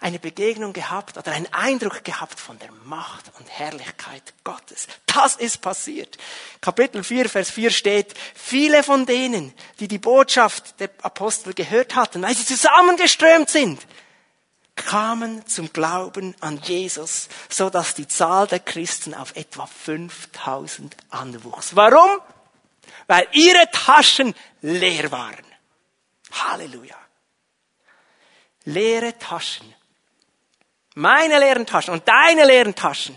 eine 0.00 0.18
Begegnung 0.18 0.72
gehabt 0.72 1.18
oder 1.18 1.32
einen 1.32 1.52
Eindruck 1.52 2.02
gehabt 2.04 2.40
von 2.40 2.58
der 2.58 2.72
Macht 2.84 3.30
und 3.38 3.48
Herrlichkeit 3.48 4.22
Gottes. 4.44 4.88
Das 5.06 5.36
ist 5.36 5.60
passiert. 5.60 6.16
Kapitel 6.60 7.04
4, 7.04 7.28
Vers 7.28 7.50
4 7.50 7.70
steht, 7.70 8.14
viele 8.34 8.82
von 8.82 9.04
denen, 9.04 9.52
die 9.78 9.88
die 9.88 9.98
Botschaft 9.98 10.80
der 10.80 10.90
Apostel 11.02 11.52
gehört 11.52 11.94
hatten, 11.94 12.22
weil 12.22 12.34
sie 12.34 12.46
zusammengeströmt 12.46 13.50
sind, 13.50 13.80
kamen 14.74 15.46
zum 15.46 15.72
Glauben 15.72 16.34
an 16.40 16.58
Jesus, 16.62 17.28
so 17.50 17.68
dass 17.68 17.94
die 17.94 18.08
Zahl 18.08 18.46
der 18.46 18.60
Christen 18.60 19.14
auf 19.14 19.36
etwa 19.36 19.66
5000 19.66 20.96
anwuchs. 21.10 21.76
Warum? 21.76 22.10
Weil 23.06 23.28
ihre 23.32 23.70
Taschen 23.70 24.34
leer 24.62 25.12
waren. 25.12 25.44
Halleluja. 26.32 26.96
Leere 28.64 29.18
Taschen. 29.18 29.74
Meine 30.94 31.38
leeren 31.38 31.66
Taschen 31.66 31.94
und 31.94 32.06
deine 32.06 32.44
leeren 32.44 32.74
Taschen 32.74 33.16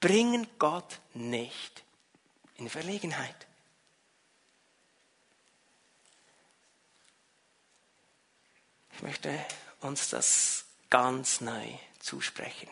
bringen 0.00 0.46
Gott 0.58 1.00
nicht 1.14 1.82
in 2.56 2.68
Verlegenheit. 2.68 3.46
Ich 8.94 9.02
möchte 9.02 9.36
uns 9.80 10.10
das 10.10 10.64
ganz 10.90 11.40
neu 11.40 11.66
zusprechen. 11.98 12.68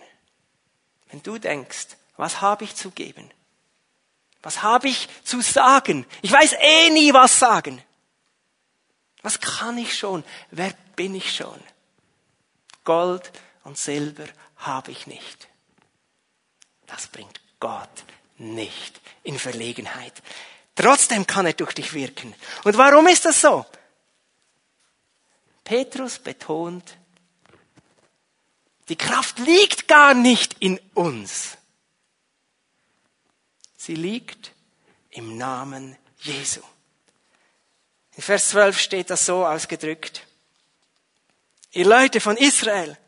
Wenn 1.10 1.22
du 1.22 1.38
denkst, 1.38 1.88
was 2.16 2.40
habe 2.40 2.64
ich 2.64 2.76
zu 2.76 2.90
geben? 2.90 3.30
Was 4.42 4.62
habe 4.62 4.88
ich 4.88 5.08
zu 5.24 5.40
sagen? 5.40 6.06
Ich 6.22 6.32
weiß 6.32 6.54
eh 6.60 6.90
nie, 6.90 7.12
was 7.12 7.38
sagen. 7.38 7.82
Was 9.22 9.40
kann 9.40 9.76
ich 9.76 9.98
schon? 9.98 10.24
Wer 10.50 10.72
bin 10.96 11.14
ich 11.14 11.34
schon? 11.34 11.60
Gold 12.84 13.32
und 13.64 13.78
Silber 13.78 14.26
habe 14.56 14.90
ich 14.90 15.06
nicht. 15.06 15.48
Das 16.86 17.06
bringt 17.06 17.40
Gott 17.60 18.04
nicht 18.38 19.00
in 19.22 19.38
Verlegenheit. 19.38 20.22
Trotzdem 20.74 21.26
kann 21.26 21.46
er 21.46 21.52
durch 21.52 21.74
dich 21.74 21.92
wirken. 21.92 22.34
Und 22.64 22.76
warum 22.78 23.06
ist 23.06 23.24
das 23.24 23.40
so? 23.40 23.66
Petrus 25.62 26.18
betont, 26.18 26.96
die 28.88 28.96
Kraft 28.96 29.38
liegt 29.38 29.86
gar 29.86 30.14
nicht 30.14 30.56
in 30.58 30.80
uns. 30.94 31.56
Sie 33.76 33.94
liegt 33.94 34.52
im 35.10 35.36
Namen 35.38 35.96
Jesu. 36.18 36.60
In 38.16 38.22
Vers 38.22 38.48
12 38.48 38.78
steht 38.78 39.10
das 39.10 39.24
so 39.24 39.46
ausgedrückt. 39.46 40.26
Ihr 41.72 41.86
Leute 41.86 42.20
von 42.20 42.36
Israel, 42.36 42.98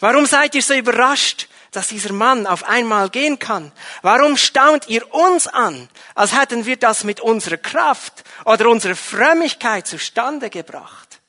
warum 0.00 0.26
seid 0.26 0.54
ihr 0.54 0.62
so 0.62 0.74
überrascht, 0.74 1.48
dass 1.70 1.88
dieser 1.88 2.12
Mann 2.12 2.46
auf 2.46 2.64
einmal 2.64 3.10
gehen 3.10 3.38
kann? 3.38 3.72
Warum 4.02 4.36
staunt 4.36 4.88
ihr 4.88 5.14
uns 5.14 5.46
an, 5.46 5.88
als 6.14 6.36
hätten 6.36 6.66
wir 6.66 6.76
das 6.76 7.04
mit 7.04 7.20
unserer 7.20 7.58
Kraft 7.58 8.24
oder 8.44 8.68
unserer 8.68 8.96
Frömmigkeit 8.96 9.86
zustande 9.86 10.50
gebracht? 10.50 11.20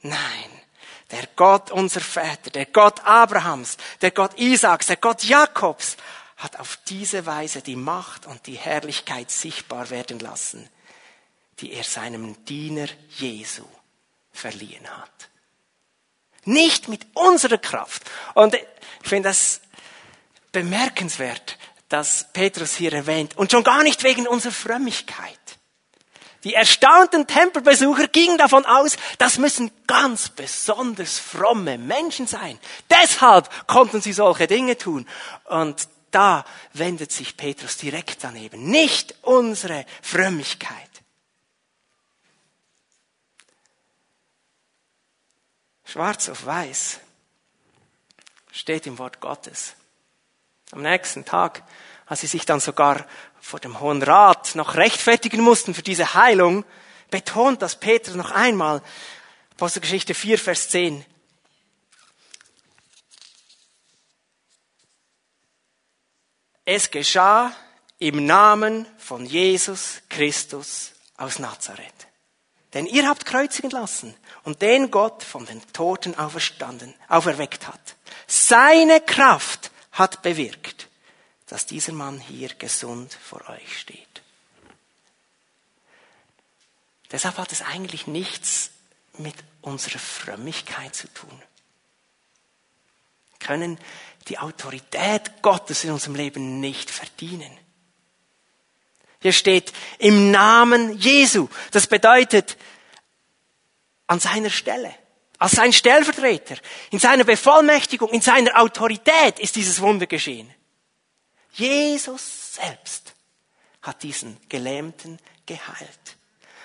Nein, 0.00 0.50
der 1.10 1.28
Gott 1.36 1.70
unser 1.70 2.00
Väter, 2.00 2.50
der 2.50 2.66
Gott 2.66 3.04
Abrahams, 3.04 3.76
der 4.00 4.10
Gott 4.10 4.38
Isaaks, 4.38 4.86
der 4.86 4.96
Gott 4.96 5.24
Jakobs 5.24 5.96
hat 6.36 6.58
auf 6.58 6.78
diese 6.88 7.24
Weise 7.26 7.62
die 7.62 7.76
Macht 7.76 8.26
und 8.26 8.46
die 8.46 8.56
Herrlichkeit 8.56 9.30
sichtbar 9.30 9.90
werden 9.90 10.18
lassen, 10.18 10.68
die 11.60 11.72
er 11.72 11.84
seinem 11.84 12.44
Diener 12.44 12.88
Jesu 13.16 13.64
verliehen 14.32 14.86
hat. 14.88 15.30
Nicht 16.46 16.88
mit 16.88 17.06
unserer 17.14 17.58
Kraft. 17.58 18.02
Und 18.34 18.54
ich 18.54 18.64
finde 19.02 19.28
das 19.28 19.60
bemerkenswert, 20.52 21.58
dass 21.88 22.26
Petrus 22.32 22.74
hier 22.74 22.92
erwähnt. 22.92 23.36
Und 23.36 23.52
schon 23.52 23.62
gar 23.62 23.82
nicht 23.82 24.02
wegen 24.02 24.26
unserer 24.26 24.52
Frömmigkeit. 24.52 25.38
Die 26.44 26.54
erstaunten 26.54 27.26
Tempelbesucher 27.26 28.06
gingen 28.06 28.38
davon 28.38 28.64
aus, 28.64 28.96
das 29.18 29.38
müssen 29.38 29.72
ganz 29.88 30.28
besonders 30.28 31.18
fromme 31.18 31.76
Menschen 31.76 32.28
sein. 32.28 32.58
Deshalb 32.88 33.50
konnten 33.66 34.00
sie 34.00 34.12
solche 34.12 34.46
Dinge 34.46 34.78
tun. 34.78 35.08
Und 35.44 35.88
da 36.12 36.44
wendet 36.72 37.10
sich 37.10 37.36
Petrus 37.36 37.76
direkt 37.76 38.22
daneben. 38.22 38.70
Nicht 38.70 39.16
unsere 39.22 39.84
Frömmigkeit. 40.02 40.95
Schwarz 45.86 46.28
auf 46.28 46.44
weiß 46.44 47.00
steht 48.50 48.86
im 48.86 48.98
Wort 48.98 49.20
Gottes. 49.20 49.74
Am 50.72 50.82
nächsten 50.82 51.24
Tag, 51.24 51.62
als 52.06 52.22
sie 52.22 52.26
sich 52.26 52.44
dann 52.44 52.58
sogar 52.58 53.06
vor 53.40 53.60
dem 53.60 53.78
Hohen 53.78 54.02
Rat 54.02 54.56
noch 54.56 54.74
rechtfertigen 54.74 55.40
mussten 55.40 55.74
für 55.74 55.82
diese 55.82 56.14
Heilung, 56.14 56.64
betont 57.10 57.62
das 57.62 57.78
Petrus 57.78 58.16
noch 58.16 58.32
einmal, 58.32 58.82
Apostelgeschichte 59.52 60.12
4, 60.12 60.38
Vers 60.38 60.68
10. 60.70 61.04
Es 66.64 66.90
geschah 66.90 67.54
im 67.98 68.26
Namen 68.26 68.88
von 68.98 69.24
Jesus 69.24 70.02
Christus 70.08 70.92
aus 71.16 71.38
Nazareth. 71.38 72.08
Denn 72.76 72.84
ihr 72.84 73.08
habt 73.08 73.24
kreuzigen 73.24 73.70
lassen 73.70 74.14
und 74.44 74.60
den 74.60 74.90
Gott 74.90 75.22
von 75.22 75.46
den 75.46 75.62
Toten 75.72 76.14
auferstanden, 76.14 76.92
auferweckt 77.08 77.66
hat. 77.66 77.96
Seine 78.26 79.00
Kraft 79.00 79.70
hat 79.92 80.20
bewirkt, 80.20 80.88
dass 81.46 81.64
dieser 81.64 81.94
Mann 81.94 82.20
hier 82.20 82.50
gesund 82.50 83.14
vor 83.14 83.48
euch 83.48 83.78
steht. 83.80 84.20
Deshalb 87.10 87.38
hat 87.38 87.50
es 87.50 87.62
eigentlich 87.62 88.08
nichts 88.08 88.72
mit 89.16 89.36
unserer 89.62 89.98
Frömmigkeit 89.98 90.94
zu 90.94 91.08
tun. 91.14 91.42
Wir 93.30 93.38
können 93.38 93.78
die 94.28 94.38
Autorität 94.38 95.40
Gottes 95.40 95.82
in 95.84 95.92
unserem 95.92 96.16
Leben 96.16 96.60
nicht 96.60 96.90
verdienen. 96.90 97.56
Hier 99.26 99.32
steht 99.32 99.72
im 99.98 100.30
Namen 100.30 100.96
Jesu. 100.98 101.48
Das 101.72 101.88
bedeutet 101.88 102.56
an 104.06 104.20
seiner 104.20 104.50
Stelle. 104.50 104.94
Als 105.38 105.50
sein 105.50 105.72
Stellvertreter, 105.72 106.54
in 106.92 107.00
seiner 107.00 107.24
Bevollmächtigung, 107.24 108.10
in 108.10 108.20
seiner 108.20 108.56
Autorität 108.60 109.40
ist 109.40 109.56
dieses 109.56 109.80
Wunder 109.80 110.06
geschehen. 110.06 110.48
Jesus 111.54 112.54
selbst 112.54 113.14
hat 113.82 114.04
diesen 114.04 114.36
Gelähmten 114.48 115.18
geheilt. 115.44 116.16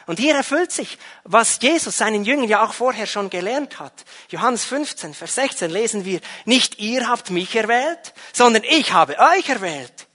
Und 0.05 0.19
hier 0.19 0.35
erfüllt 0.35 0.71
sich, 0.71 0.99
was 1.23 1.57
Jesus 1.63 1.97
seinen 1.97 2.25
Jüngern 2.25 2.47
ja 2.47 2.63
auch 2.63 2.73
vorher 2.73 3.07
schon 3.07 3.31
gelernt 3.31 3.79
hat. 3.79 4.05
Johannes 4.29 4.65
15, 4.65 5.15
Vers 5.15 5.33
16 5.33 5.71
lesen 5.71 6.05
wir, 6.05 6.21
nicht 6.45 6.77
ihr 6.77 7.07
habt 7.07 7.31
mich 7.31 7.55
erwählt, 7.55 8.13
sondern 8.33 8.63
ich 8.65 8.93
habe 8.93 9.17
euch 9.17 9.49
erwählt 9.49 10.07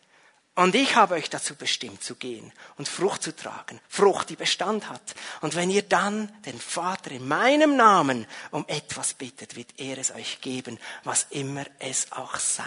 und 0.57 0.75
ich 0.75 0.97
habe 0.97 1.15
euch 1.15 1.29
dazu 1.29 1.55
bestimmt 1.55 2.03
zu 2.03 2.15
gehen 2.15 2.51
und 2.79 2.89
Frucht 2.89 3.23
zu 3.23 3.37
tragen. 3.37 3.79
Frucht, 3.91 4.31
die 4.31 4.37
Bestand 4.37 4.89
hat. 4.89 5.15
Und 5.43 5.55
wenn 5.55 5.71
ihr 5.71 5.83
dann 5.83 6.35
den 6.45 6.59
Vater 6.59 7.11
in 7.11 7.29
meinem 7.29 7.77
Namen 7.77 8.27
um 8.51 8.65
etwas 8.67 9.13
bittet, 9.13 9.55
wird 9.55 9.79
er 9.79 9.99
es 9.99 10.13
euch 10.13 10.41
geben, 10.41 10.79
was 11.05 11.27
immer 11.29 11.67
es 11.79 12.11
auch 12.11 12.37
sei. 12.37 12.65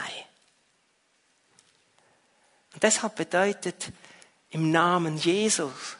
Und 2.76 2.84
deshalb 2.84 3.16
bedeutet 3.16 3.92
im 4.52 4.70
Namen 4.70 5.18
Jesus 5.18 5.98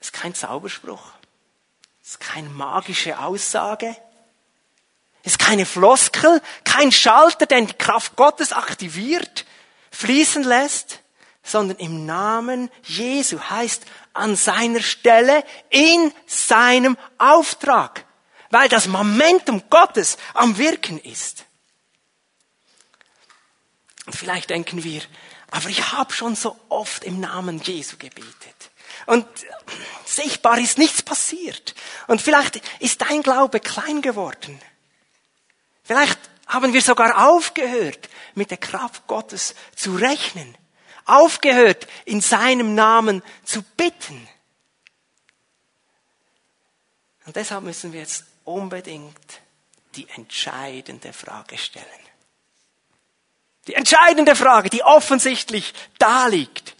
ist 0.00 0.14
kein 0.14 0.34
Zauberspruch, 0.34 1.12
ist 2.02 2.20
keine 2.20 2.48
magische 2.48 3.18
Aussage, 3.18 3.94
ist 5.26 5.40
keine 5.40 5.66
Floskel, 5.66 6.40
kein 6.62 6.92
Schalter, 6.92 7.46
der 7.46 7.62
die 7.62 7.74
Kraft 7.74 8.14
Gottes 8.14 8.52
aktiviert, 8.52 9.44
fließen 9.90 10.44
lässt, 10.44 11.00
sondern 11.42 11.78
im 11.78 12.06
Namen 12.06 12.70
Jesu 12.84 13.40
heißt 13.40 13.82
an 14.12 14.36
seiner 14.36 14.80
Stelle, 14.80 15.44
in 15.68 16.12
seinem 16.26 16.96
Auftrag, 17.18 18.04
weil 18.50 18.68
das 18.68 18.86
Momentum 18.86 19.64
Gottes 19.68 20.16
am 20.32 20.58
Wirken 20.58 21.00
ist. 21.00 21.44
Und 24.06 24.14
vielleicht 24.14 24.50
denken 24.50 24.84
wir, 24.84 25.02
aber 25.50 25.68
ich 25.68 25.90
habe 25.90 26.12
schon 26.12 26.36
so 26.36 26.56
oft 26.68 27.02
im 27.02 27.18
Namen 27.18 27.60
Jesu 27.60 27.96
gebetet. 27.96 28.70
Und 29.06 29.26
sichtbar 30.04 30.58
ist 30.58 30.78
nichts 30.78 31.02
passiert. 31.02 31.74
Und 32.06 32.22
vielleicht 32.22 32.60
ist 32.78 33.02
dein 33.02 33.22
Glaube 33.22 33.58
klein 33.58 34.02
geworden. 34.02 34.60
Vielleicht 35.86 36.18
haben 36.48 36.72
wir 36.72 36.82
sogar 36.82 37.28
aufgehört, 37.28 38.08
mit 38.34 38.50
der 38.50 38.58
Kraft 38.58 39.06
Gottes 39.06 39.54
zu 39.74 39.94
rechnen. 39.94 40.56
Aufgehört, 41.04 41.86
in 42.04 42.20
seinem 42.20 42.74
Namen 42.74 43.22
zu 43.44 43.62
bitten. 43.62 44.28
Und 47.24 47.36
deshalb 47.36 47.62
müssen 47.62 47.92
wir 47.92 48.00
jetzt 48.00 48.24
unbedingt 48.44 49.40
die 49.94 50.08
entscheidende 50.10 51.12
Frage 51.12 51.56
stellen. 51.56 51.86
Die 53.68 53.74
entscheidende 53.74 54.34
Frage, 54.34 54.70
die 54.70 54.82
offensichtlich 54.82 55.72
da 55.98 56.26
liegt. 56.26 56.74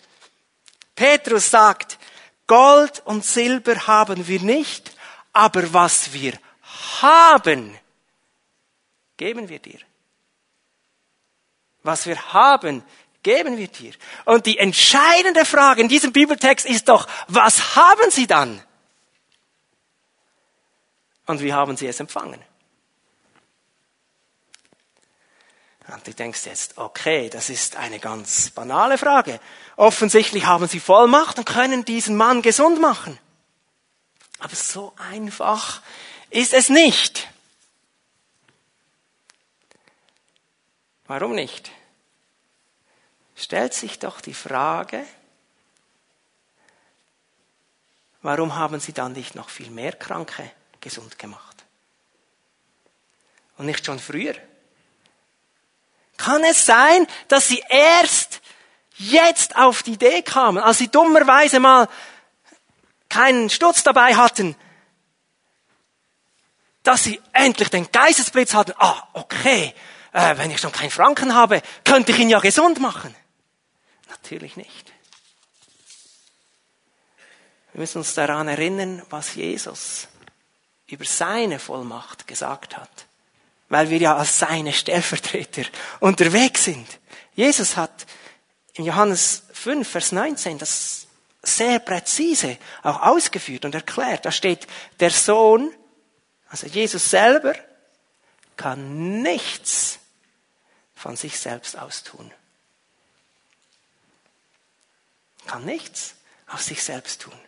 Petrus 0.96 1.50
sagt, 1.50 1.98
Gold 2.48 3.02
und 3.04 3.24
Silber 3.24 3.86
haben 3.86 4.26
wir 4.26 4.40
nicht, 4.40 4.92
aber 5.32 5.72
was 5.72 6.12
wir 6.12 6.32
haben, 7.00 7.76
geben 9.16 9.48
wir 9.48 9.58
dir. 9.58 9.78
Was 11.82 12.06
wir 12.06 12.32
haben, 12.32 12.82
geben 13.22 13.56
wir 13.58 13.68
dir. 13.68 13.92
Und 14.24 14.46
die 14.46 14.58
entscheidende 14.58 15.44
Frage 15.44 15.80
in 15.80 15.88
diesem 15.88 16.12
Bibeltext 16.12 16.66
ist 16.66 16.88
doch, 16.88 17.08
was 17.28 17.76
haben 17.76 18.10
sie 18.10 18.26
dann? 18.26 18.62
Und 21.26 21.40
wie 21.40 21.52
haben 21.52 21.76
sie 21.76 21.86
es 21.86 22.00
empfangen? 22.00 22.40
Und 25.88 26.06
du 26.06 26.12
denkst 26.12 26.46
jetzt, 26.46 26.78
okay, 26.78 27.30
das 27.30 27.48
ist 27.48 27.76
eine 27.76 28.00
ganz 28.00 28.50
banale 28.50 28.98
Frage. 28.98 29.40
Offensichtlich 29.76 30.44
haben 30.44 30.66
sie 30.66 30.80
Vollmacht 30.80 31.38
und 31.38 31.44
können 31.44 31.84
diesen 31.84 32.16
Mann 32.16 32.42
gesund 32.42 32.80
machen. 32.80 33.18
Aber 34.38 34.54
so 34.54 34.92
einfach 35.10 35.80
ist 36.30 36.52
es 36.52 36.68
nicht. 36.68 37.28
Warum 41.06 41.34
nicht? 41.34 41.70
Stellt 43.36 43.74
sich 43.74 43.98
doch 43.98 44.20
die 44.20 44.34
Frage, 44.34 45.04
warum 48.22 48.56
haben 48.56 48.80
sie 48.80 48.92
dann 48.92 49.12
nicht 49.12 49.34
noch 49.34 49.50
viel 49.50 49.70
mehr 49.70 49.92
Kranke 49.92 50.50
gesund 50.80 51.18
gemacht? 51.18 51.64
Und 53.58 53.66
nicht 53.66 53.84
schon 53.84 53.98
früher? 53.98 54.34
Kann 56.16 56.42
es 56.44 56.64
sein, 56.64 57.06
dass 57.28 57.48
sie 57.48 57.62
erst 57.68 58.40
jetzt 58.96 59.56
auf 59.56 59.82
die 59.82 59.92
Idee 59.92 60.22
kamen, 60.22 60.62
als 60.62 60.78
sie 60.78 60.88
dummerweise 60.88 61.60
mal 61.60 61.88
keinen 63.08 63.50
Sturz 63.50 63.82
dabei 63.82 64.16
hatten, 64.16 64.56
dass 66.82 67.04
sie 67.04 67.20
endlich 67.32 67.68
den 67.68 67.90
Geistesblitz 67.90 68.54
hatten. 68.54 68.72
Ah, 68.78 69.08
okay, 69.12 69.74
äh, 70.16 70.38
wenn 70.38 70.50
ich 70.50 70.60
schon 70.60 70.72
keinen 70.72 70.90
Franken 70.90 71.34
habe, 71.34 71.62
könnte 71.84 72.12
ich 72.12 72.18
ihn 72.18 72.30
ja 72.30 72.40
gesund 72.40 72.80
machen. 72.80 73.14
Natürlich 74.08 74.56
nicht. 74.56 74.92
Wir 77.72 77.80
müssen 77.80 77.98
uns 77.98 78.14
daran 78.14 78.48
erinnern, 78.48 79.02
was 79.10 79.34
Jesus 79.34 80.08
über 80.86 81.04
seine 81.04 81.58
Vollmacht 81.58 82.26
gesagt 82.26 82.76
hat 82.76 83.06
weil 83.68 83.90
wir 83.90 83.98
ja 83.98 84.16
als 84.16 84.38
seine 84.38 84.72
Stellvertreter 84.72 85.64
unterwegs 86.00 86.64
sind. 86.64 86.86
Jesus 87.34 87.76
hat 87.76 88.06
in 88.74 88.84
Johannes 88.84 89.42
5, 89.52 89.88
Vers 89.88 90.12
19 90.12 90.58
das 90.58 91.06
sehr 91.42 91.78
präzise 91.78 92.58
auch 92.82 93.02
ausgeführt 93.02 93.64
und 93.64 93.74
erklärt. 93.74 94.24
Da 94.24 94.32
steht, 94.32 94.66
der 95.00 95.10
Sohn, 95.10 95.72
also 96.48 96.66
Jesus 96.66 97.10
selber, 97.10 97.54
kann 98.56 99.22
nichts 99.22 99.98
von 101.06 101.14
sich 101.14 101.38
selbst 101.38 101.78
austun. 101.78 102.32
Kann 105.46 105.64
nichts 105.64 106.16
aus 106.48 106.66
sich 106.66 106.82
selbst 106.82 107.20
tun. 107.22 107.40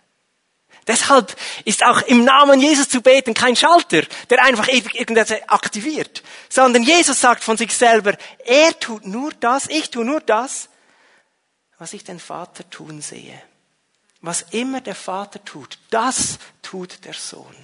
Deshalb 0.87 1.37
ist 1.64 1.85
auch 1.85 2.01
im 2.03 2.23
Namen 2.23 2.61
Jesus 2.61 2.88
zu 2.88 3.01
beten 3.01 3.35
kein 3.35 3.57
Schalter, 3.57 4.03
der 4.31 4.44
einfach 4.44 4.68
irgendetwas 4.68 5.42
aktiviert, 5.49 6.23
sondern 6.49 6.85
Jesus 6.85 7.21
sagt 7.21 7.42
von 7.42 7.57
sich 7.57 7.77
selber, 7.77 8.16
er 8.44 8.79
tut 8.79 9.05
nur 9.05 9.33
das, 9.33 9.66
ich 9.66 9.90
tue 9.90 10.05
nur 10.05 10.21
das, 10.21 10.68
was 11.79 11.94
ich 11.94 12.05
den 12.05 12.21
Vater 12.21 12.71
tun 12.71 13.03
sehe. 13.03 13.42
Was 14.21 14.42
immer 14.53 14.81
der 14.81 14.94
Vater 14.94 15.44
tut, 15.44 15.81
das 15.90 16.38
tut 16.62 17.05
der 17.05 17.14
Sohn. 17.14 17.57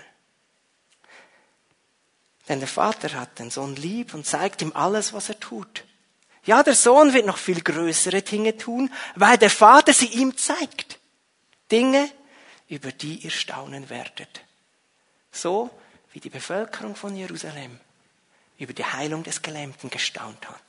Denn 2.49 2.59
der 2.59 2.69
Vater 2.69 3.13
hat 3.15 3.39
den 3.39 3.51
Sohn 3.51 3.77
lieb 3.77 4.15
und 4.15 4.27
zeigt 4.27 4.63
ihm 4.63 4.73
alles, 4.75 5.13
was 5.13 5.29
er 5.29 5.41
tut. 5.41 5.85
Ja, 6.45 6.63
der 6.63 6.75
Sohn 6.75 7.15
wird 7.15 7.25
noch 7.25 7.39
viel 7.39 7.63
größere 7.63 8.21
Dinge 8.21 8.57
tun, 8.57 8.93
weil 9.15 9.39
der 9.39 9.51
Vater 9.51 9.95
sie 9.95 10.09
ihm 10.09 10.37
zeigt. 10.37 10.99
Dinge, 11.71 12.11
über 12.69 12.93
die 12.93 13.17
ihr 13.17 13.31
staunen 13.31 13.89
werdet. 13.89 14.43
So 15.33 15.71
wie 16.13 16.21
die 16.21 16.31
Bevölkerung 16.31 16.95
von 16.95 17.17
Jerusalem 17.17 17.81
über 18.59 18.73
die 18.73 18.85
Heilung 18.85 19.23
des 19.23 19.43
Gelähmten 19.43 19.91
gestaunt 19.91 20.49
hat. 20.49 20.63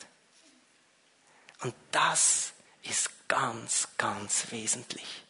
Und 1.61 1.75
das 1.91 2.53
ist 2.83 3.09
ganz, 3.27 3.89
ganz 3.97 4.51
wesentlich. 4.51 5.23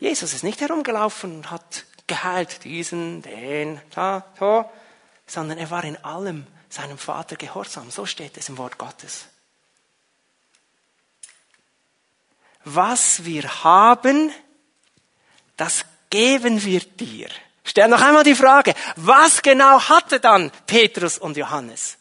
Jesus 0.00 0.32
ist 0.32 0.44
nicht 0.44 0.60
herumgelaufen 0.60 1.36
und 1.36 1.50
hat 1.50 1.84
geheilt 2.08 2.64
diesen, 2.64 3.22
den, 3.22 3.80
da, 3.90 4.24
so, 4.38 4.68
sondern 5.26 5.58
er 5.58 5.70
war 5.70 5.84
in 5.84 5.96
allem 6.04 6.46
seinem 6.68 6.98
Vater 6.98 7.36
gehorsam. 7.36 7.90
So 7.90 8.06
steht 8.06 8.36
es 8.36 8.48
im 8.48 8.58
Wort 8.58 8.78
Gottes. 8.78 9.26
Was 12.64 13.24
wir 13.24 13.64
haben, 13.64 14.32
das 15.56 15.84
geben 16.10 16.62
wir 16.64 16.80
dir. 16.80 17.28
Stell 17.64 17.88
noch 17.88 18.00
einmal 18.00 18.24
die 18.24 18.34
Frage, 18.34 18.74
was 18.96 19.42
genau 19.42 19.80
hatte 19.80 20.20
dann 20.20 20.50
Petrus 20.66 21.18
und 21.18 21.36
Johannes? 21.36 21.98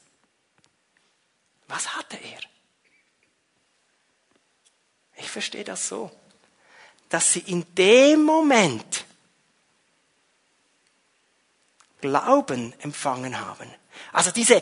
Was 1.67 1.95
hatte 1.95 2.17
er? 2.17 2.39
Ich 5.17 5.29
verstehe 5.29 5.63
das 5.63 5.87
so, 5.87 6.11
dass 7.09 7.33
sie 7.33 7.39
in 7.39 7.65
dem 7.75 8.23
Moment 8.23 9.06
Glauben 12.01 12.73
empfangen 12.79 13.39
haben. 13.39 13.73
Also 14.13 14.31
diese 14.31 14.61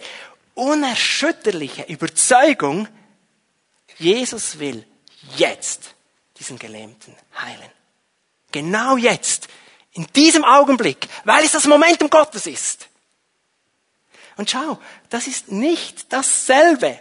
unerschütterliche 0.54 1.84
Überzeugung, 1.84 2.88
Jesus 3.98 4.60
will 4.60 4.86
jetzt 5.36 5.96
diesen 6.40 6.60
Gelähmten 6.60 7.16
heilen. 7.40 7.70
Genau 8.52 8.98
jetzt. 8.98 9.48
In 9.92 10.08
diesem 10.14 10.44
Augenblick. 10.44 11.08
Weil 11.24 11.44
es 11.46 11.54
das 11.54 11.66
Momentum 11.66 12.10
Gottes 12.10 12.48
ist. 12.48 12.88
Und 14.38 14.50
schau, 14.50 14.80
das 15.10 15.28
ist 15.28 15.52
nicht 15.52 16.12
dasselbe. 16.12 17.00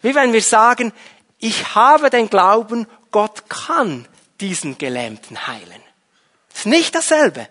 Wie 0.00 0.14
wenn 0.14 0.32
wir 0.32 0.42
sagen, 0.42 0.92
ich 1.38 1.74
habe 1.74 2.10
den 2.10 2.30
Glauben, 2.30 2.86
Gott 3.10 3.48
kann 3.48 4.06
diesen 4.40 4.78
Gelähmten 4.78 5.46
heilen. 5.46 5.82
Das 6.50 6.60
ist 6.60 6.66
nicht 6.66 6.94
dasselbe. 6.94 7.48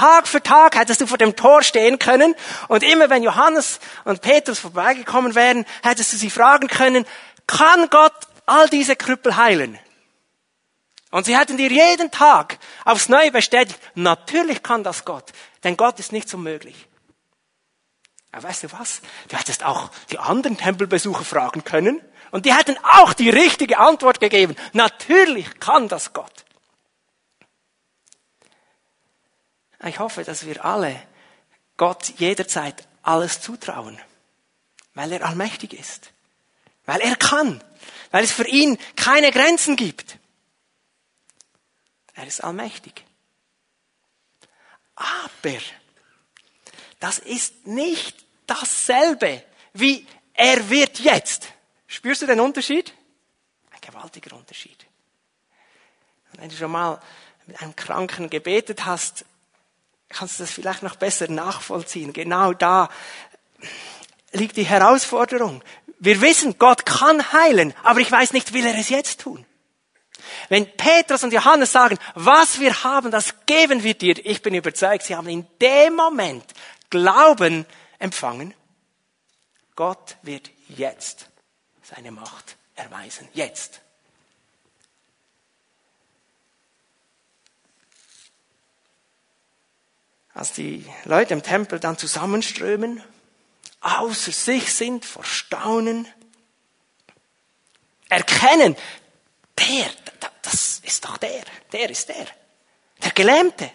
Tag 0.00 0.26
für 0.26 0.42
Tag 0.42 0.76
hättest 0.76 1.02
du 1.02 1.06
vor 1.06 1.18
dem 1.18 1.36
Tor 1.36 1.62
stehen 1.62 1.98
können 1.98 2.34
und 2.68 2.82
immer 2.82 3.10
wenn 3.10 3.22
Johannes 3.22 3.80
und 4.04 4.22
Petrus 4.22 4.58
vorbeigekommen 4.58 5.34
wären, 5.34 5.66
hättest 5.82 6.14
du 6.14 6.16
sie 6.16 6.30
fragen 6.30 6.68
können, 6.68 7.04
kann 7.46 7.90
Gott 7.90 8.14
all 8.46 8.70
diese 8.70 8.96
Krüppel 8.96 9.36
heilen? 9.36 9.78
Und 11.10 11.26
sie 11.26 11.36
hätten 11.36 11.58
dir 11.58 11.70
jeden 11.70 12.10
Tag 12.10 12.58
aufs 12.86 13.10
Neue 13.10 13.30
bestätigt, 13.30 13.78
natürlich 13.94 14.62
kann 14.62 14.84
das 14.84 15.04
Gott, 15.04 15.32
denn 15.64 15.76
Gott 15.76 15.98
ist 15.98 16.12
nicht 16.12 16.30
so 16.30 16.38
möglich. 16.38 16.86
Aber 18.32 18.44
weißt 18.44 18.62
du 18.62 18.72
was? 18.72 19.02
Du 19.28 19.36
hättest 19.36 19.66
auch 19.66 19.90
die 20.10 20.18
anderen 20.18 20.56
Tempelbesucher 20.56 21.26
fragen 21.26 21.62
können 21.62 22.00
und 22.30 22.46
die 22.46 22.54
hätten 22.54 22.78
auch 22.84 23.12
die 23.12 23.28
richtige 23.28 23.78
Antwort 23.78 24.18
gegeben. 24.18 24.56
Natürlich 24.72 25.60
kann 25.60 25.88
das 25.88 26.14
Gott. 26.14 26.46
Ich 29.84 29.98
hoffe, 29.98 30.24
dass 30.24 30.46
wir 30.46 30.64
alle 30.64 31.00
Gott 31.76 32.12
jederzeit 32.18 32.86
alles 33.02 33.40
zutrauen, 33.40 33.98
weil 34.94 35.12
er 35.12 35.24
allmächtig 35.24 35.72
ist, 35.72 36.12
weil 36.84 37.00
er 37.00 37.16
kann, 37.16 37.62
weil 38.10 38.24
es 38.24 38.32
für 38.32 38.46
ihn 38.46 38.78
keine 38.96 39.30
Grenzen 39.30 39.76
gibt. 39.76 40.18
Er 42.14 42.26
ist 42.26 42.44
allmächtig. 42.44 43.04
Aber 44.94 45.58
das 46.98 47.18
ist 47.18 47.66
nicht 47.66 48.26
dasselbe 48.46 49.42
wie 49.72 50.06
er 50.34 50.68
wird 50.70 51.00
jetzt. 51.00 51.48
Spürst 51.86 52.22
du 52.22 52.26
den 52.26 52.40
Unterschied? 52.40 52.94
Ein 53.70 53.80
gewaltiger 53.80 54.36
Unterschied. 54.36 54.86
Und 56.32 56.40
wenn 56.40 56.48
du 56.48 56.56
schon 56.56 56.70
mal 56.70 57.00
mit 57.46 57.60
einem 57.60 57.74
Kranken 57.74 58.30
gebetet 58.30 58.84
hast, 58.84 59.24
kannst 60.10 60.38
du 60.38 60.42
das 60.42 60.50
vielleicht 60.52 60.82
noch 60.82 60.96
besser 60.96 61.30
nachvollziehen. 61.30 62.12
Genau 62.12 62.52
da 62.52 62.90
liegt 64.32 64.56
die 64.56 64.64
Herausforderung. 64.64 65.62
Wir 65.98 66.20
wissen, 66.20 66.58
Gott 66.58 66.86
kann 66.86 67.32
heilen, 67.32 67.74
aber 67.82 68.00
ich 68.00 68.10
weiß 68.10 68.32
nicht, 68.32 68.52
will 68.52 68.66
er 68.66 68.78
es 68.78 68.88
jetzt 68.88 69.20
tun? 69.20 69.46
Wenn 70.48 70.70
Petrus 70.76 71.24
und 71.24 71.32
Johannes 71.32 71.72
sagen, 71.72 71.98
was 72.14 72.60
wir 72.60 72.84
haben, 72.84 73.10
das 73.10 73.34
geben 73.46 73.82
wir 73.82 73.94
dir, 73.94 74.24
ich 74.24 74.42
bin 74.42 74.54
überzeugt, 74.54 75.04
sie 75.04 75.16
haben 75.16 75.28
in 75.28 75.46
dem 75.60 75.94
Moment 75.94 76.44
Glauben 76.90 77.66
empfangen. 77.98 78.54
Gott 79.76 80.16
wird 80.22 80.50
jetzt 80.68 81.28
seine 81.82 82.10
Macht 82.10 82.56
erweisen. 82.74 83.28
Jetzt. 83.32 83.80
Als 90.40 90.54
die 90.54 90.86
Leute 91.04 91.34
im 91.34 91.42
Tempel 91.42 91.78
dann 91.78 91.98
zusammenströmen, 91.98 93.04
außer 93.82 94.32
sich 94.32 94.72
sind 94.72 95.04
vor 95.04 95.22
Staunen, 95.22 96.08
erkennen, 98.08 98.74
der, 99.58 99.90
das 100.40 100.80
ist 100.82 101.04
doch 101.04 101.18
der, 101.18 101.42
der 101.72 101.90
ist 101.90 102.08
der, 102.08 102.26
der 103.04 103.10
Gelähmte. 103.10 103.70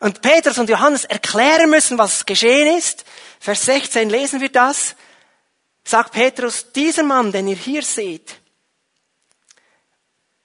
Und 0.00 0.20
Petrus 0.22 0.58
und 0.58 0.68
Johannes 0.68 1.04
erklären 1.04 1.70
müssen, 1.70 1.98
was 1.98 2.26
geschehen 2.26 2.76
ist. 2.76 3.04
Vers 3.38 3.64
16 3.66 4.10
lesen 4.10 4.40
wir 4.40 4.50
das. 4.50 4.96
Sagt 5.84 6.14
Petrus, 6.14 6.72
dieser 6.72 7.04
Mann, 7.04 7.30
den 7.30 7.46
ihr 7.46 7.54
hier 7.54 7.82
seht 7.82 8.40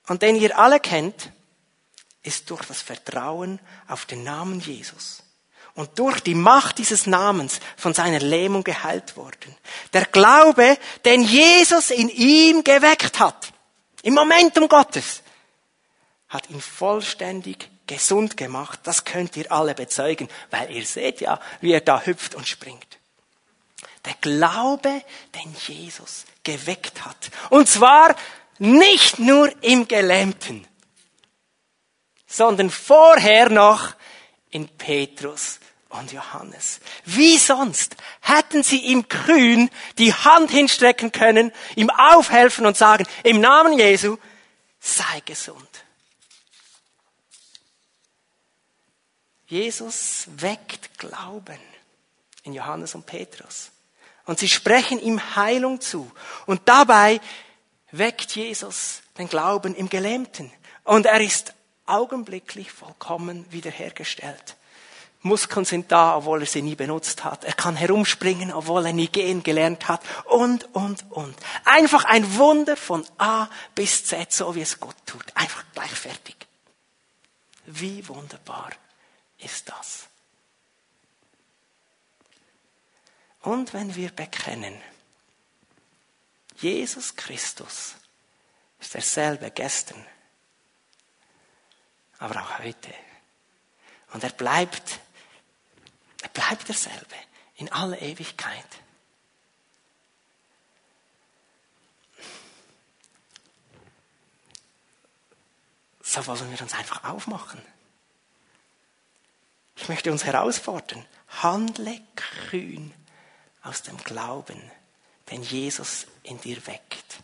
und 0.06 0.22
den 0.22 0.36
ihr 0.36 0.56
alle 0.56 0.80
kennt, 0.80 1.32
ist 2.26 2.50
durch 2.50 2.66
das 2.66 2.82
Vertrauen 2.82 3.60
auf 3.88 4.06
den 4.06 4.24
Namen 4.24 4.60
Jesus 4.60 5.24
und 5.76 6.00
durch 6.00 6.22
die 6.22 6.36
Macht 6.36 6.78
dieses 6.78 7.06
Namens 7.06 7.60
von 7.78 7.94
seiner 7.94 8.20
Lähmung 8.20 8.64
geheilt 8.64 9.16
worden. 9.18 9.56
Der 9.94 10.06
Glaube, 10.06 10.78
den 11.04 11.22
Jesus 11.22 11.92
in 11.92 12.10
ihm 12.10 12.64
geweckt 12.64 13.20
hat, 13.20 13.54
im 14.02 14.14
Momentum 14.16 14.68
Gottes, 14.68 15.22
hat 16.30 16.50
ihn 16.50 16.62
vollständig 16.62 17.70
gesund 17.88 18.38
gemacht. 18.38 18.80
Das 18.84 19.04
könnt 19.04 19.38
ihr 19.38 19.52
alle 19.52 19.76
bezeugen, 19.76 20.28
weil 20.50 20.72
ihr 20.72 20.86
seht 20.86 21.22
ja, 21.22 21.40
wie 21.62 21.74
er 21.74 21.82
da 21.82 22.02
hüpft 22.02 22.36
und 22.36 22.48
springt. 22.48 22.98
Der 24.06 24.16
Glaube, 24.22 25.02
den 25.36 25.56
Jesus 25.68 26.26
geweckt 26.44 27.06
hat. 27.06 27.32
Und 27.50 27.68
zwar 27.68 28.16
nicht 28.60 29.20
nur 29.20 29.52
im 29.64 29.88
Gelähmten, 29.88 30.66
sondern 32.36 32.70
vorher 32.70 33.50
noch 33.50 33.96
in 34.50 34.68
Petrus 34.68 35.60
und 35.90 36.12
Johannes. 36.12 36.80
Wie 37.06 37.38
sonst 37.38 37.96
hätten 38.22 38.64
sie 38.64 38.80
ihm 38.80 39.08
kühn 39.08 39.70
die 39.98 40.14
Hand 40.14 40.52
hinstrecken 40.52 41.12
können, 41.12 41.52
ihm 41.76 41.90
aufhelfen 41.90 42.66
und 42.66 42.78
sagen, 42.78 43.06
im 43.24 43.40
Namen 43.40 43.78
Jesu, 43.78 44.18
sei 44.80 45.22
gesund. 45.26 45.70
Jesus 49.48 50.28
weckt 50.38 50.98
Glauben 50.98 51.60
in 52.44 52.54
Johannes 52.54 52.96
und 52.96 53.06
Petrus. 53.06 53.72
Und 54.26 54.40
sie 54.40 54.50
sprechen 54.50 55.00
ihm 55.00 55.36
Heilung 55.36 55.82
zu. 55.82 56.12
Und 56.46 56.62
dabei 56.66 57.22
weckt 57.92 58.36
Jesus 58.36 59.02
den 59.18 59.30
Glauben 59.30 59.76
im 59.76 59.88
Gelähmten. 59.88 60.52
Und 60.84 61.06
er 61.06 61.22
ist 61.22 61.55
augenblicklich 61.86 62.72
vollkommen 62.72 63.46
wiederhergestellt. 63.52 64.56
Muskeln 65.26 65.66
sind 65.66 65.92
da, 65.92 66.18
obwohl 66.18 66.42
er 66.42 66.46
sie 66.46 66.62
nie 66.62 66.76
benutzt 66.76 67.24
hat. 67.24 67.46
Er 67.46 67.54
kann 67.54 67.76
herumspringen, 67.76 68.54
obwohl 68.54 68.86
er 68.86 68.94
nie 68.94 69.08
gehen 69.08 69.42
gelernt 69.42 69.88
hat. 69.88 70.02
Und, 70.26 70.66
und, 70.76 71.04
und. 71.10 71.36
Einfach 71.64 72.06
ein 72.06 72.38
Wunder 72.38 72.78
von 72.78 73.04
A 73.18 73.48
bis 73.74 74.06
Z, 74.06 74.32
so 74.32 74.54
wie 74.54 74.62
es 74.62 74.80
Gott 74.80 74.96
tut. 75.08 75.26
Einfach 75.34 75.64
gleich 75.74 75.90
fertig. 75.90 76.36
Wie 77.66 78.08
wunderbar 78.08 78.70
ist 79.40 79.68
das. 79.68 80.08
Und 83.42 83.74
wenn 83.74 83.96
wir 83.96 84.12
bekennen, 84.12 84.80
Jesus 86.58 87.16
Christus 87.16 87.96
ist 88.80 88.94
derselbe 88.94 89.50
gestern, 89.50 90.06
aber 92.20 92.42
auch 92.42 92.60
heute. 92.60 92.94
Und 94.14 94.24
er 94.24 94.32
bleibt 94.32 95.00
er 96.26 96.30
bleibt 96.30 96.68
derselbe 96.68 97.14
in 97.58 97.72
aller 97.72 98.02
Ewigkeit. 98.02 98.66
So 106.02 106.26
wollen 106.26 106.50
wir 106.52 106.60
uns 106.62 106.74
einfach 106.74 107.04
aufmachen. 107.04 107.62
Ich 109.76 109.88
möchte 109.88 110.12
uns 110.12 110.24
herausfordern, 110.24 111.06
handle 111.44 112.02
kühn 112.16 112.92
aus 113.62 113.84
dem 113.84 113.98
Glauben, 113.98 114.60
den 115.30 115.44
Jesus 115.44 116.08
in 116.24 116.42
dir 116.42 116.66
weckt. 116.66 117.20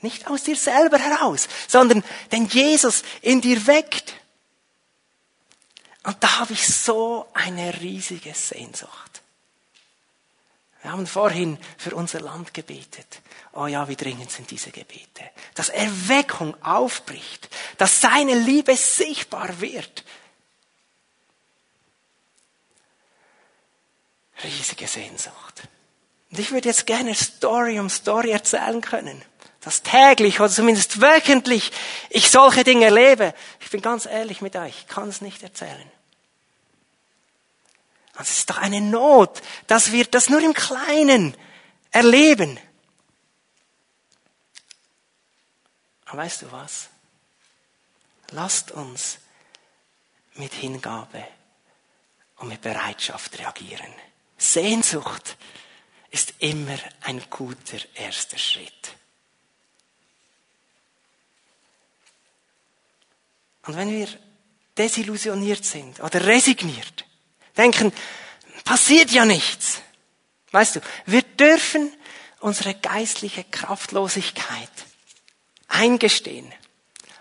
Nicht 0.00 0.28
aus 0.28 0.42
dir 0.42 0.56
selber 0.56 0.98
heraus, 0.98 1.48
sondern 1.68 2.04
den 2.32 2.46
Jesus 2.46 3.02
in 3.22 3.40
dir 3.40 3.66
weckt. 3.66 4.14
Und 6.02 6.22
da 6.22 6.40
habe 6.40 6.52
ich 6.52 6.66
so 6.66 7.26
eine 7.32 7.80
riesige 7.80 8.34
Sehnsucht. 8.34 9.22
Wir 10.82 10.92
haben 10.92 11.06
vorhin 11.08 11.58
für 11.78 11.96
unser 11.96 12.20
Land 12.20 12.54
gebetet. 12.54 13.20
Oh 13.54 13.66
ja, 13.66 13.88
wie 13.88 13.96
dringend 13.96 14.30
sind 14.30 14.50
diese 14.52 14.70
Gebete. 14.70 15.24
Dass 15.54 15.68
Erweckung 15.68 16.54
aufbricht, 16.62 17.48
dass 17.78 18.00
seine 18.00 18.36
Liebe 18.36 18.76
sichtbar 18.76 19.60
wird. 19.60 20.04
Riesige 24.44 24.86
Sehnsucht. 24.86 25.66
Und 26.30 26.38
ich 26.38 26.52
würde 26.52 26.68
jetzt 26.68 26.86
gerne 26.86 27.16
Story 27.16 27.80
um 27.80 27.90
Story 27.90 28.30
erzählen 28.30 28.80
können. 28.80 29.22
Dass 29.66 29.82
täglich 29.82 30.38
oder 30.38 30.48
zumindest 30.48 31.00
wöchentlich 31.00 31.72
ich 32.10 32.30
solche 32.30 32.62
Dinge 32.62 32.84
erlebe. 32.84 33.34
Ich 33.58 33.68
bin 33.68 33.82
ganz 33.82 34.06
ehrlich 34.06 34.40
mit 34.40 34.54
euch, 34.54 34.78
ich 34.78 34.86
kann 34.86 35.08
es 35.08 35.20
nicht 35.20 35.42
erzählen. 35.42 35.90
Es 38.16 38.30
ist 38.30 38.48
doch 38.48 38.58
eine 38.58 38.80
Not, 38.80 39.42
dass 39.66 39.90
wir 39.90 40.04
das 40.04 40.30
nur 40.30 40.40
im 40.40 40.54
Kleinen 40.54 41.36
erleben. 41.90 42.60
Aber 46.04 46.18
weißt 46.18 46.42
du 46.42 46.52
was? 46.52 46.88
Lasst 48.30 48.70
uns 48.70 49.18
mit 50.34 50.54
Hingabe 50.54 51.26
und 52.36 52.46
mit 52.46 52.60
Bereitschaft 52.60 53.36
reagieren. 53.40 53.92
Sehnsucht 54.38 55.36
ist 56.12 56.34
immer 56.38 56.78
ein 57.00 57.20
guter 57.30 57.78
erster 57.96 58.38
Schritt. 58.38 58.96
Und 63.66 63.76
wenn 63.76 63.90
wir 63.90 64.08
desillusioniert 64.76 65.64
sind 65.64 66.00
oder 66.00 66.24
resigniert, 66.24 67.04
denken, 67.56 67.92
passiert 68.64 69.10
ja 69.10 69.24
nichts. 69.24 69.80
Weißt 70.52 70.76
du, 70.76 70.80
wir 71.06 71.22
dürfen 71.22 71.92
unsere 72.40 72.74
geistliche 72.74 73.44
Kraftlosigkeit 73.44 74.70
eingestehen, 75.68 76.52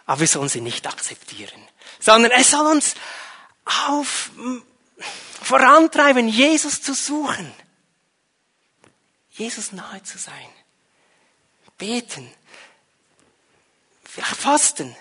aber 0.05 0.21
wir 0.21 0.27
sollen 0.27 0.49
sie 0.49 0.61
nicht 0.61 0.87
akzeptieren, 0.87 1.61
sondern 1.99 2.31
es 2.31 2.51
soll 2.51 2.67
uns 2.67 2.95
auf, 3.87 4.31
vorantreiben, 5.41 6.27
Jesus 6.27 6.81
zu 6.81 6.93
suchen, 6.93 7.51
Jesus 9.31 9.71
nahe 9.71 10.03
zu 10.03 10.17
sein, 10.17 10.49
beten, 11.77 12.29
fasten. 14.05 14.95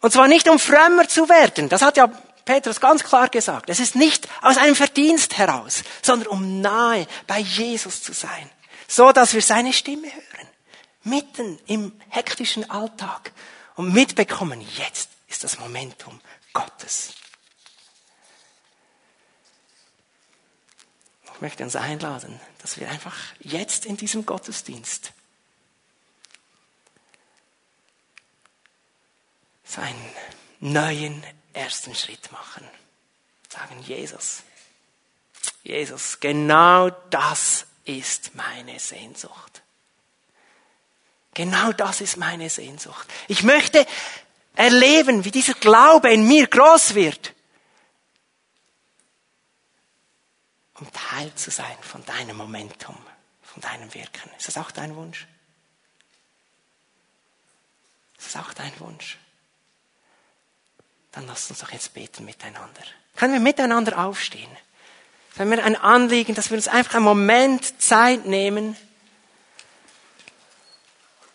Und 0.00 0.12
zwar 0.12 0.28
nicht 0.28 0.48
um 0.48 0.58
frömmer 0.58 1.08
zu 1.08 1.28
werden, 1.28 1.68
das 1.68 1.82
hat 1.82 1.96
ja 1.96 2.10
Petrus 2.44 2.80
ganz 2.80 3.02
klar 3.02 3.28
gesagt. 3.28 3.68
Es 3.68 3.80
ist 3.80 3.96
nicht 3.96 4.28
aus 4.40 4.56
einem 4.56 4.76
Verdienst 4.76 5.36
heraus, 5.36 5.82
sondern 6.00 6.28
um 6.28 6.60
nahe 6.60 7.06
bei 7.26 7.40
Jesus 7.40 8.02
zu 8.02 8.12
sein. 8.12 8.50
So, 8.88 9.12
dass 9.12 9.34
wir 9.34 9.42
seine 9.42 9.72
Stimme 9.72 10.06
hören. 10.06 10.48
Mitten 11.02 11.58
im 11.66 11.92
hektischen 12.08 12.70
Alltag. 12.70 13.32
Und 13.74 13.92
mitbekommen, 13.92 14.60
jetzt 14.78 15.10
ist 15.28 15.44
das 15.44 15.58
Momentum 15.58 16.20
Gottes. 16.52 17.14
Ich 21.34 21.40
möchte 21.42 21.64
uns 21.64 21.76
einladen, 21.76 22.40
dass 22.62 22.78
wir 22.80 22.88
einfach 22.88 23.14
jetzt 23.40 23.84
in 23.84 23.96
diesem 23.96 24.24
Gottesdienst 24.24 25.12
seinen 29.66 30.12
neuen 30.60 31.22
ersten 31.52 31.94
Schritt 31.94 32.30
machen. 32.32 32.66
Sagen, 33.48 33.80
Jesus, 33.82 34.42
Jesus, 35.62 36.20
genau 36.20 36.90
das 37.10 37.66
ist 37.84 38.34
meine 38.34 38.78
Sehnsucht. 38.78 39.62
Genau 41.34 41.72
das 41.72 42.00
ist 42.00 42.16
meine 42.16 42.48
Sehnsucht. 42.48 43.06
Ich 43.28 43.42
möchte 43.42 43.86
erleben, 44.54 45.24
wie 45.24 45.30
dieser 45.30 45.54
Glaube 45.54 46.12
in 46.12 46.26
mir 46.26 46.46
groß 46.46 46.94
wird. 46.94 47.34
Um 50.74 50.90
Teil 50.92 51.34
zu 51.34 51.50
sein 51.50 51.76
von 51.82 52.04
deinem 52.06 52.36
Momentum, 52.36 52.96
von 53.42 53.62
deinem 53.62 53.92
Wirken. 53.92 54.30
Ist 54.38 54.48
das 54.48 54.58
auch 54.58 54.70
dein 54.70 54.94
Wunsch? 54.96 55.26
Ist 58.18 58.34
das 58.34 58.42
auch 58.42 58.52
dein 58.54 58.78
Wunsch? 58.80 59.18
Dann 61.16 61.26
lasst 61.26 61.50
uns 61.50 61.58
doch 61.58 61.72
jetzt 61.72 61.94
beten 61.94 62.24
miteinander. 62.24 62.82
Können 63.16 63.32
wir 63.32 63.40
miteinander 63.40 63.98
aufstehen? 63.98 64.50
Wenn 65.34 65.50
wir 65.50 65.64
ein 65.64 65.76
Anliegen, 65.76 66.34
dass 66.34 66.50
wir 66.50 66.56
uns 66.56 66.68
einfach 66.68 66.94
einen 66.94 67.04
Moment 67.04 67.82
Zeit 67.82 68.26
nehmen 68.26 68.76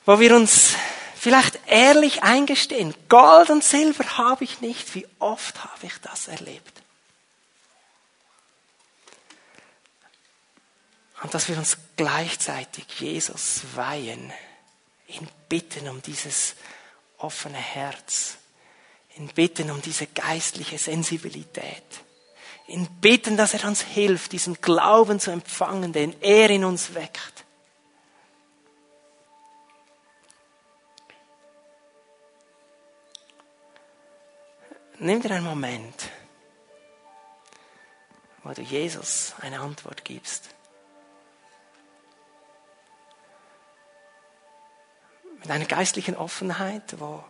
wo 0.05 0.19
wir 0.19 0.35
uns 0.35 0.75
vielleicht 1.15 1.59
ehrlich 1.67 2.23
eingestehen, 2.23 2.93
Gold 3.07 3.49
und 3.49 3.63
Silber 3.63 4.17
habe 4.17 4.43
ich 4.43 4.61
nicht. 4.61 4.95
Wie 4.95 5.07
oft 5.19 5.63
habe 5.63 5.85
ich 5.85 5.93
das 6.01 6.27
erlebt? 6.27 6.81
Und 11.21 11.33
dass 11.33 11.47
wir 11.49 11.57
uns 11.57 11.77
gleichzeitig 11.97 12.85
Jesus 12.99 13.61
weihen, 13.75 14.33
ihn 15.07 15.29
bitten 15.49 15.87
um 15.87 16.01
dieses 16.01 16.55
offene 17.19 17.57
Herz, 17.57 18.37
ihn 19.17 19.27
bitten 19.27 19.71
um 19.71 19.81
diese 19.81 20.07
geistliche 20.07 20.77
Sensibilität, 20.77 21.83
ihn 22.67 22.87
bitten, 23.01 23.37
dass 23.37 23.53
er 23.53 23.67
uns 23.67 23.81
hilft, 23.81 24.31
diesen 24.31 24.61
Glauben 24.61 25.19
zu 25.19 25.31
empfangen, 25.31 25.93
den 25.93 26.19
er 26.21 26.49
in 26.49 26.63
uns 26.63 26.93
weckt. 26.93 27.45
Nimm 35.03 35.19
dir 35.19 35.31
einen 35.31 35.45
Moment, 35.45 36.09
wo 38.43 38.53
du 38.53 38.61
Jesus 38.61 39.33
eine 39.41 39.59
Antwort 39.59 40.05
gibst. 40.05 40.49
Mit 45.39 45.49
einer 45.49 45.65
geistlichen 45.65 46.15
Offenheit, 46.15 46.99
wo 46.99 47.23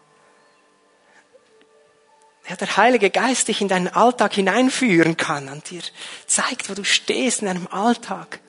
ja, 2.52 2.58
der 2.58 2.76
Heilige 2.76 3.10
Geist 3.10 3.48
dich 3.48 3.62
in 3.62 3.70
deinen 3.70 3.88
Alltag 3.88 4.34
hineinführen 4.34 5.16
kann 5.16 5.48
und 5.48 5.70
dir 5.70 5.82
zeigt, 6.28 6.70
wo 6.70 6.74
du 6.74 6.84
stehst 6.84 7.40
in 7.40 7.46
deinem 7.46 7.68
Alltag. 7.68 8.42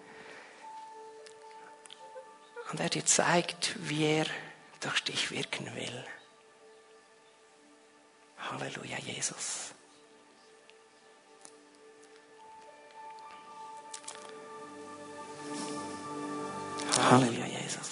Und 2.73 2.81
er 2.81 2.89
dir 2.89 3.07
zeigt, 3.07 3.77
wie 3.77 4.05
er 4.05 4.27
durch 4.81 5.05
dich 5.05 5.31
wirken 5.31 5.67
will. 5.77 6.05
Halleluja, 8.51 8.99
Jesus. 9.07 9.73
Halleluja, 16.99 17.47
Jesus. 17.47 17.92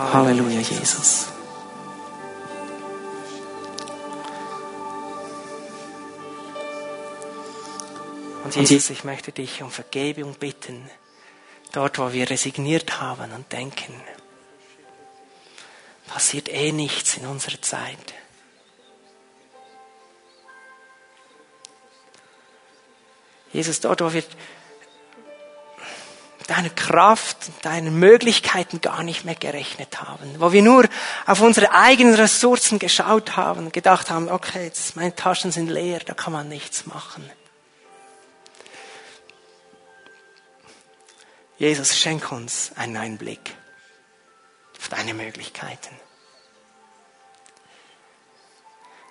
Halleluja, 0.00 0.60
Jesus. 0.60 1.28
Und 8.44 8.56
Jesus, 8.56 8.90
ich 8.90 9.04
möchte 9.04 9.30
dich 9.32 9.62
um 9.62 9.70
Vergebung 9.70 10.34
bitten 10.34 10.90
Dort, 11.72 11.98
wo 11.98 12.12
wir 12.12 12.28
resigniert 12.28 13.00
haben 13.00 13.32
und 13.32 13.52
denken, 13.52 13.94
passiert 16.08 16.48
eh 16.48 16.72
nichts 16.72 17.16
in 17.16 17.26
unserer 17.26 17.62
Zeit. 17.62 18.14
Jesus, 23.52 23.80
dort, 23.80 24.00
wo 24.00 24.12
wir 24.12 24.24
deiner 26.50 26.70
Kraft 26.70 27.36
deinen 27.62 28.00
Möglichkeiten 28.00 28.80
gar 28.80 29.04
nicht 29.04 29.24
mehr 29.24 29.36
gerechnet 29.36 30.02
haben, 30.02 30.34
wo 30.40 30.50
wir 30.50 30.62
nur 30.62 30.88
auf 31.24 31.40
unsere 31.40 31.72
eigenen 31.72 32.14
Ressourcen 32.14 32.80
geschaut 32.80 33.36
haben 33.36 33.70
gedacht 33.70 34.10
haben, 34.10 34.28
okay, 34.28 34.64
jetzt 34.64 34.96
meine 34.96 35.14
Taschen 35.14 35.52
sind 35.52 35.68
leer, 35.68 36.00
da 36.00 36.12
kann 36.12 36.32
man 36.32 36.48
nichts 36.48 36.86
machen. 36.86 37.30
Jesus, 41.56 41.96
schenk 41.96 42.32
uns 42.32 42.72
einen 42.74 42.94
neuen 42.94 43.16
Blick 43.16 43.54
auf 44.76 44.88
deine 44.88 45.14
Möglichkeiten. 45.14 45.94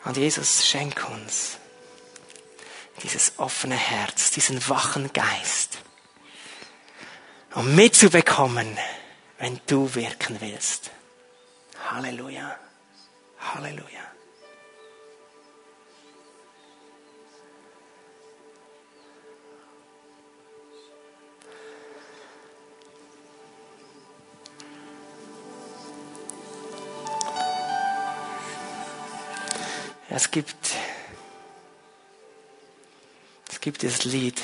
Und 0.04 0.18
Jesus, 0.18 0.66
schenk 0.66 1.08
uns 1.10 1.58
dieses 3.04 3.34
offene 3.38 3.78
Herz, 3.78 4.32
diesen 4.32 4.68
wachen 4.68 5.14
Geist, 5.14 5.78
um 7.56 7.76
mitzubekommen, 7.76 8.78
wenn 9.40 9.60
du 9.68 9.94
wirken 9.96 10.40
willst. 10.40 10.92
Halleluja. 11.90 12.56
Halleluja. 13.40 14.10
Es 30.12 30.32
gibt, 30.32 30.56
es 33.50 33.62
gibt 33.62 33.84
das 33.84 34.04
Lied, 34.04 34.42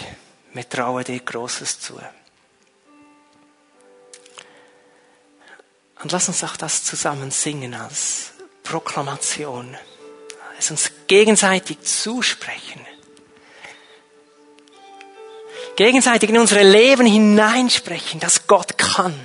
mir 0.53 0.67
traue 0.69 1.03
dir 1.03 1.19
Großes 1.19 1.79
zu. 1.81 1.99
Und 6.01 6.11
lass 6.11 6.27
uns 6.27 6.43
auch 6.43 6.57
das 6.57 6.83
zusammen 6.83 7.31
singen 7.31 7.73
als 7.73 8.31
Proklamation. 8.63 9.75
Es 10.59 10.71
uns 10.71 10.91
gegenseitig 11.07 11.81
zusprechen. 11.81 12.85
Gegenseitig 15.75 16.29
in 16.29 16.37
unsere 16.37 16.63
Leben 16.63 17.05
hineinsprechen, 17.05 18.19
dass 18.19 18.47
Gott 18.47 18.77
kann. 18.77 19.19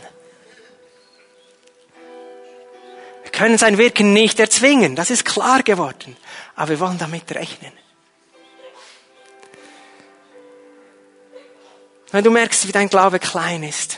Wir 3.22 3.30
können 3.30 3.58
sein 3.58 3.78
Wirken 3.78 4.12
nicht 4.12 4.40
erzwingen, 4.40 4.96
das 4.96 5.10
ist 5.10 5.24
klar 5.24 5.62
geworden 5.62 6.16
aber 6.60 6.68
wir 6.68 6.80
wollen 6.80 6.98
damit 6.98 7.32
rechnen. 7.32 7.72
Wenn 12.10 12.22
du 12.22 12.30
merkst, 12.30 12.68
wie 12.68 12.72
dein 12.72 12.90
Glaube 12.90 13.18
klein 13.18 13.62
ist, 13.62 13.89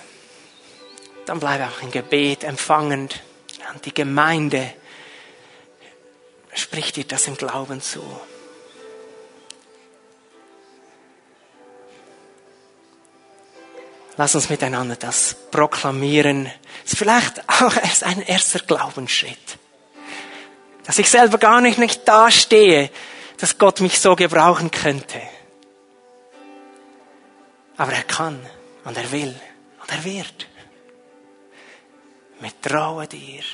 dann 1.26 1.40
bleibe 1.40 1.66
auch 1.66 1.82
im 1.82 1.90
Gebet 1.90 2.44
empfangend. 2.44 3.22
Und 3.72 3.84
die 3.86 3.94
Gemeinde 3.94 4.72
spricht 6.54 6.96
dir 6.96 7.04
das 7.04 7.26
im 7.26 7.36
Glauben 7.36 7.80
zu. 7.80 8.02
Lass 14.16 14.34
uns 14.34 14.50
miteinander 14.50 14.96
das 14.96 15.34
proklamieren. 15.50 16.44
Das 16.82 16.92
ist 16.92 16.98
vielleicht 16.98 17.48
auch 17.48 17.76
erst 17.76 18.04
ein 18.04 18.20
erster 18.20 18.58
Glaubensschritt. 18.58 19.58
Dass 20.84 20.98
ich 20.98 21.08
selber 21.08 21.38
gar 21.38 21.60
nicht, 21.60 21.78
nicht 21.78 22.06
dastehe, 22.06 22.90
dass 23.38 23.58
Gott 23.58 23.80
mich 23.80 24.00
so 24.00 24.14
gebrauchen 24.14 24.70
könnte. 24.70 25.20
Aber 27.76 27.92
er 27.92 28.02
kann 28.02 28.38
und 28.84 28.96
er 28.96 29.10
will 29.12 29.34
und 29.80 29.90
er 29.90 30.04
wird. 30.04 30.46
Mit 32.42 32.60
traue 32.60 33.06
dir 33.06 33.44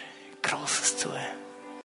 Großes 0.40 0.96
zu. 0.96 1.10